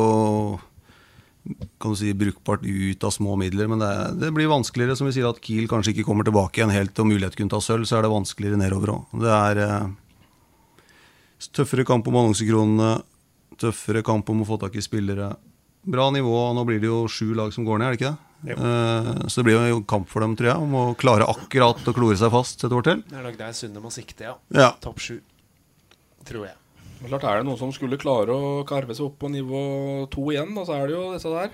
[1.82, 3.70] kan du si, brukbart ut av små midler.
[3.72, 6.74] Men det, det, blir vanskeligere, som vi sier, at Kiel kanskje ikke kommer tilbake igjen
[6.74, 7.88] helt og mulighet kunne ta sølv.
[7.90, 9.16] Så er det vanskeligere nedover òg.
[9.24, 9.88] Det er eh,
[11.50, 12.92] tøffere kamp om annonsekronene,
[13.62, 15.34] tøffere kamp om å få tak i spillere.
[15.82, 16.36] Bra nivå.
[16.54, 18.28] Nå blir det jo sju lag som går ned, er det ikke det?
[18.50, 21.94] Eh, så det blir jo kamp for dem, tror jeg, om å klare akkurat å
[21.94, 23.04] klore seg fast et år til.
[23.10, 24.38] Det er nok der Sunde må sikte, ja.
[24.58, 24.72] ja.
[24.82, 25.20] Topp sju,
[26.28, 26.58] tror jeg.
[27.02, 29.62] Men klart Er det noen som skulle klare å karve seg opp på nivå
[30.14, 31.54] to igjen, og så er det jo disse der.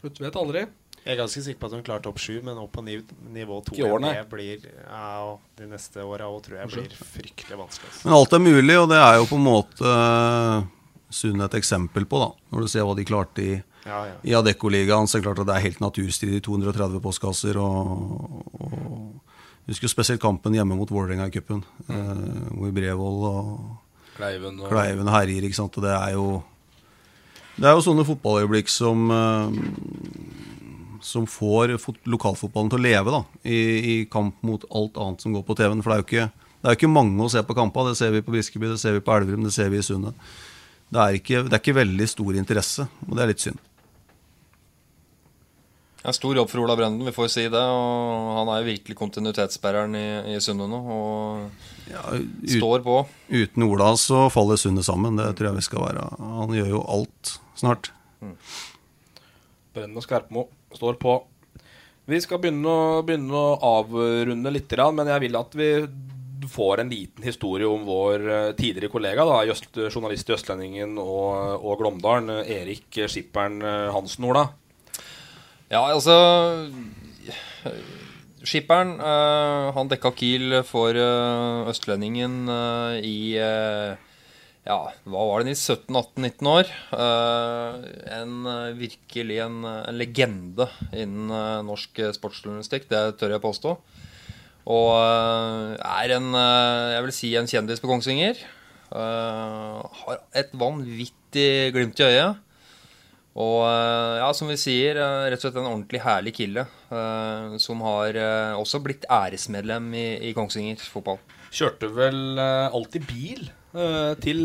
[0.00, 0.66] Du vet aldri.
[1.00, 3.62] Jeg er ganske sikker på at hun klarer topp sju, men opp på niv nivå
[3.64, 7.92] to blir, ja, de neste åra tror jeg blir fryktelig vanskelig.
[8.04, 10.68] Men alt er mulig, og det er jo på en måte uh,
[11.10, 12.30] Sunn et eksempel på, da.
[12.54, 14.14] Når du ser hva de klarte i, ja, ja.
[14.22, 15.08] i Adeccoligaen.
[15.08, 16.42] så er det klart at det er helt naturstridig.
[16.46, 22.72] 230 postkasser og, og Jeg husker spesielt kampen hjemme mot Vålerenga i cupen, uh, hvor
[22.74, 23.50] Brevold og
[24.16, 25.76] Kleiven og Kleiven herjer, ikke sant.
[25.78, 26.26] Og det er jo
[27.56, 29.50] Det er jo sånne fotballøyeblikk som uh,
[31.02, 33.24] Som får lokalfotballen til å leve, da.
[33.42, 33.58] I,
[33.94, 35.82] I, kamp mot alt annet som går på TV-en.
[35.82, 37.98] For det er jo ikke, det er jo ikke mange å se på kamper Det
[37.98, 40.30] ser vi på Briskeby, det ser vi på Elverum, det ser vi i Sundet.
[40.90, 43.60] Det er, ikke, det er ikke veldig stor interesse, og det er litt synd.
[46.00, 47.60] Det er stor jobb for Ola Brenden, vi får si det.
[47.60, 50.78] og Han er jo virkelig kontinuitetsbæreren i, i Sundet nå.
[50.80, 52.94] Og ja, ut, står på.
[53.28, 55.20] Uten Ola så faller Sundet sammen.
[55.20, 56.06] Det tror jeg vi skal være.
[56.40, 57.92] Han gjør jo alt snart.
[58.24, 58.32] Mm.
[59.76, 61.18] Brenden og Skarpmo står på.
[62.10, 65.68] Vi skal begynne å, begynne å avrunde litt, men jeg vil at vi
[66.48, 69.42] får en liten historie om vår eh, tidligere kollega, da,
[69.90, 73.60] journalist i Østlendingen og, og Glåmdalen, Erik Skipperen
[73.92, 74.46] Hansen Ola.
[75.70, 76.16] Ja, altså
[78.40, 84.78] Skipperen uh, han dekka Kiel for uh, Østlendingen uh, i Ja,
[85.08, 86.68] hva var det, i 17-18-19 år.
[88.12, 88.34] en
[88.76, 93.72] virkelig en, en, legende innen norsk sportsjournalistikk, det tør jeg påstå.
[94.70, 96.28] Og er en,
[96.94, 98.38] jeg vil si, en kjendis på Kongsvinger.
[98.92, 102.46] har et vanvittig glimt i øyet.
[103.38, 106.66] Og eh, ja, som vi sier, eh, rett og slett en ordentlig herlig kille.
[107.62, 108.18] Som har
[108.58, 111.20] også blitt æresmedlem i, i Kongsvinger fotball.
[111.50, 113.46] Kjørte vel alltid bil
[114.22, 114.42] til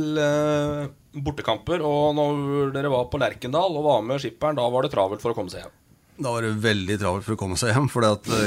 [1.16, 1.82] bortekamper.
[1.86, 5.34] Og når dere var på Lerkendal og var med skipperen, da var det travelt for
[5.34, 5.76] å komme seg hjem.
[6.16, 7.90] Da var det veldig travelt for å komme seg hjem.
[7.92, 8.06] For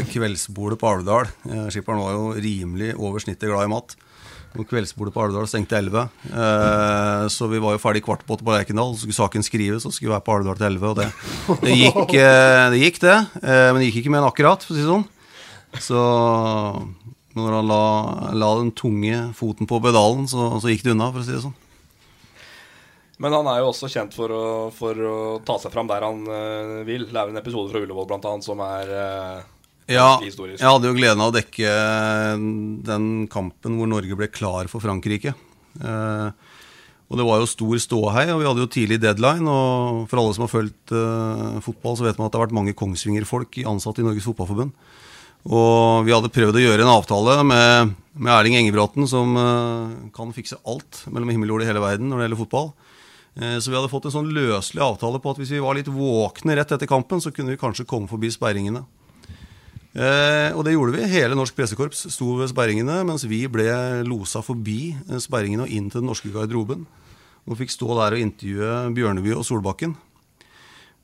[0.09, 1.29] kveldsbordet på Alvdal
[1.69, 3.97] Skipperen var jo rimelig over snittet glad i mat.
[4.57, 6.07] Og kveldsbordet på Alvdal stengte 11.
[6.33, 8.95] Eh, så vi var jo ferdig kvart på åtte på Lerkendal.
[8.95, 10.89] Så skulle saken skrives, og skulle være på Alvdal til 11.
[10.89, 11.11] Og det,
[11.67, 13.19] det, gikk, eh, det, gikk, det.
[13.43, 15.07] Eh, men det gikk ikke med en akkurat, for å si det sånn.
[15.85, 16.03] Så
[17.39, 17.85] når han la,
[18.35, 21.45] la, den tunge foten på pedalen, så, så, gikk det unna, for å si det
[21.45, 21.57] sånn.
[23.19, 24.43] Men han er jo også kjent for å,
[24.75, 27.09] for å ta seg fram der han uh, vil.
[27.09, 29.47] Det er jo en episode fra Ullevål blant annet som er uh,
[29.89, 32.41] ja, jeg hadde jo gleden av å dekke eh,
[32.85, 35.33] den kampen hvor Norge ble klar for Frankrike.
[35.81, 36.29] Uh,
[37.09, 39.49] og det var jo stor ståhei, og vi hadde jo tidlig deadline.
[39.49, 42.59] Og for alle som har fulgt uh, fotball, så vet man at det har vært
[42.59, 44.77] mange Kongsvinger-folk ansatt i Norges Fotballforbund.
[45.49, 50.37] Og vi hadde prøvd å gjøre en avtale med, med Erling Engebråten, som uh, kan
[50.37, 52.71] fikse alt mellom himmel og jord i hele verden når det gjelder fotball.
[53.39, 55.91] Eh, Så vi hadde fått en sånn løselig avtale på at hvis vi var litt
[55.91, 58.85] våkne rett etter kampen, så kunne vi kanskje komme forbi sperringene.
[59.95, 61.07] Eh, og det gjorde vi.
[61.11, 63.69] Hele norsk pressekorps sto ved sperringene, mens vi ble
[64.07, 66.85] losa forbi eh, sperringene og inn til den norske garderoben.
[67.49, 69.95] Og fikk stå der og intervjue Bjørneby og Solbakken.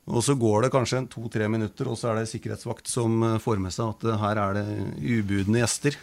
[0.05, 3.73] Og så går det kanskje to-tre minutter, og så er det sikkerhetsvakt som får med
[3.73, 4.67] seg at her er det
[5.01, 5.97] ubudne gjester.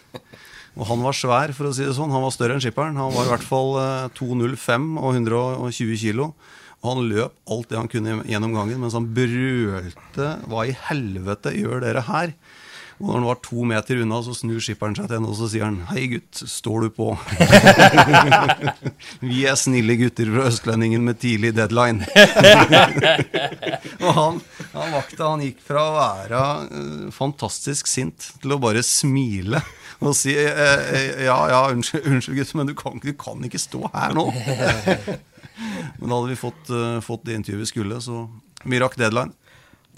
[0.79, 2.13] Og han var svær, for å si det sånn.
[2.15, 2.97] Han var større enn skipperen.
[2.97, 6.33] Han var i hvert fall eh, 2,05 og 120 kilo.
[6.83, 11.55] Og han løp alt det han kunne gjennom gangen mens han brølte 'Hva i helvete
[11.55, 12.35] gjør dere her?'
[13.03, 15.49] Og når han var to meter unna, så snur skipperen seg til henne og så
[15.51, 17.15] sier han 'Hei, gutt, står du på?'
[19.31, 22.07] Vi er snille gutter fra Østlendingen med tidlig deadline.
[24.07, 24.43] og han,
[24.75, 29.63] han vakta han gikk fra å være eh, fantastisk sint til å bare smile
[30.11, 33.61] og si eh, eh, 'Ja, ja, unnskyld, unnskyld gutt, men du kan, du kan ikke
[33.61, 34.27] stå her nå'.
[35.99, 38.27] men da hadde vi fått, uh, fått det intervjuet vi skulle, så
[38.65, 39.35] vi rakk deadline.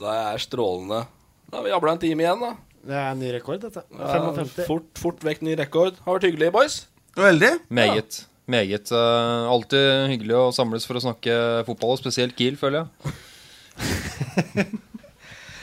[0.00, 1.04] Det er strålende.
[1.50, 2.52] Da har vi jabla en time igjen, da.
[2.84, 3.84] Det er en ny rekord, dette.
[3.96, 5.96] Ja, fort, fort vekk ny rekord.
[6.04, 6.80] Har vært hyggelig, boys.
[7.16, 7.52] Veldig.
[7.72, 8.24] Meget.
[8.50, 8.90] Meget.
[8.92, 11.36] Uh, alltid hyggelig å samles for å snakke
[11.68, 13.14] fotball, og spesielt Kiel, føler jeg.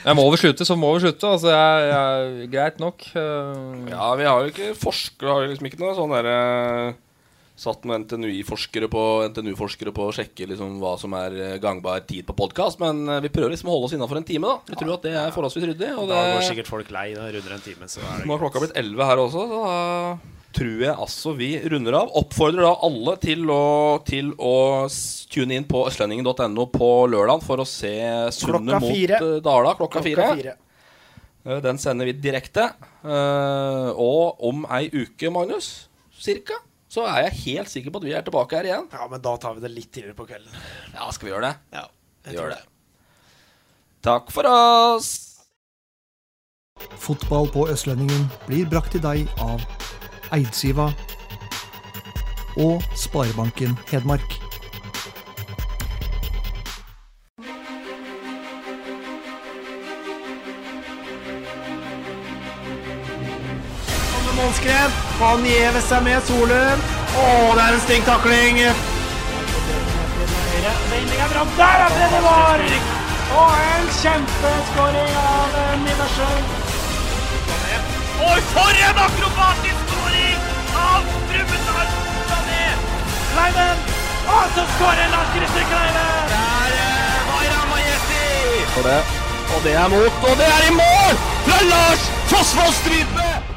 [0.02, 1.30] jeg må vel slutte, så må vi slutte.
[1.36, 3.06] Altså, jeg, jeg, greit nok.
[3.14, 6.36] eh, Ja, vi har jo ikke forskere, har jo liksom ikke noe sånn derre
[7.62, 12.24] Satt med NTNU-forskere på, NTNU på å sjekke liksom hva som er eh, gangbar tid
[12.26, 14.72] på podkast, men eh, vi prøver liksom å holde oss innafor en time, da.
[14.72, 15.90] Vi tror at det er forholdsvis ryddig.
[16.00, 17.90] Og Da går det, sikkert folk lei det runder en time.
[17.92, 21.32] Så er det nå har klokka blitt 11 her også, så da tror jeg altså
[21.38, 22.10] vi runder av.
[22.20, 23.60] Oppfordrer da alle til å,
[24.06, 24.52] til å
[25.32, 27.92] tune inn på østlendingen.no på lørdag for å se
[28.36, 29.20] Sundet mot fire.
[29.20, 30.28] eh, Dala klokka, Klokka fire.
[30.36, 30.58] fire.
[31.64, 32.68] Den sender vi direkte.
[33.02, 35.88] Eh, og om ei uke, Magnus,
[36.22, 36.54] cirka,
[36.92, 38.86] så er jeg helt sikker på at vi er tilbake her igjen.
[38.92, 40.54] Ja, men da tar vi det litt tidligere på kvelden.
[40.94, 41.54] Ja, skal vi gjøre det?
[41.80, 41.86] Ja,
[42.28, 42.60] vi gjør det.
[44.06, 45.10] Takk for oss.
[46.98, 49.62] Fotball på Østlendingen blir brakt til deg av
[50.32, 50.92] Eidsiva
[52.56, 54.38] og Sparebanken Hedmark.
[64.36, 64.90] Målskred.
[65.20, 66.82] Han gjever seg med Solum.
[67.12, 67.26] Å,
[67.56, 68.58] det er en stygg takling.
[68.66, 68.74] Er.
[71.56, 72.64] Der er det det var!
[73.32, 75.72] Og en kjempeskåring av eh,
[78.22, 79.81] Oi, for en akrobatisk
[83.32, 83.76] Kleiven!
[84.36, 86.10] Og så skårer Lars Christer Kleiven!
[86.32, 88.26] Der eh, var Ramajeti!
[88.88, 89.00] Det.
[89.54, 91.14] Og det er mot, og det er i mål!
[91.46, 93.51] Fra Lars Fossvoll Strype!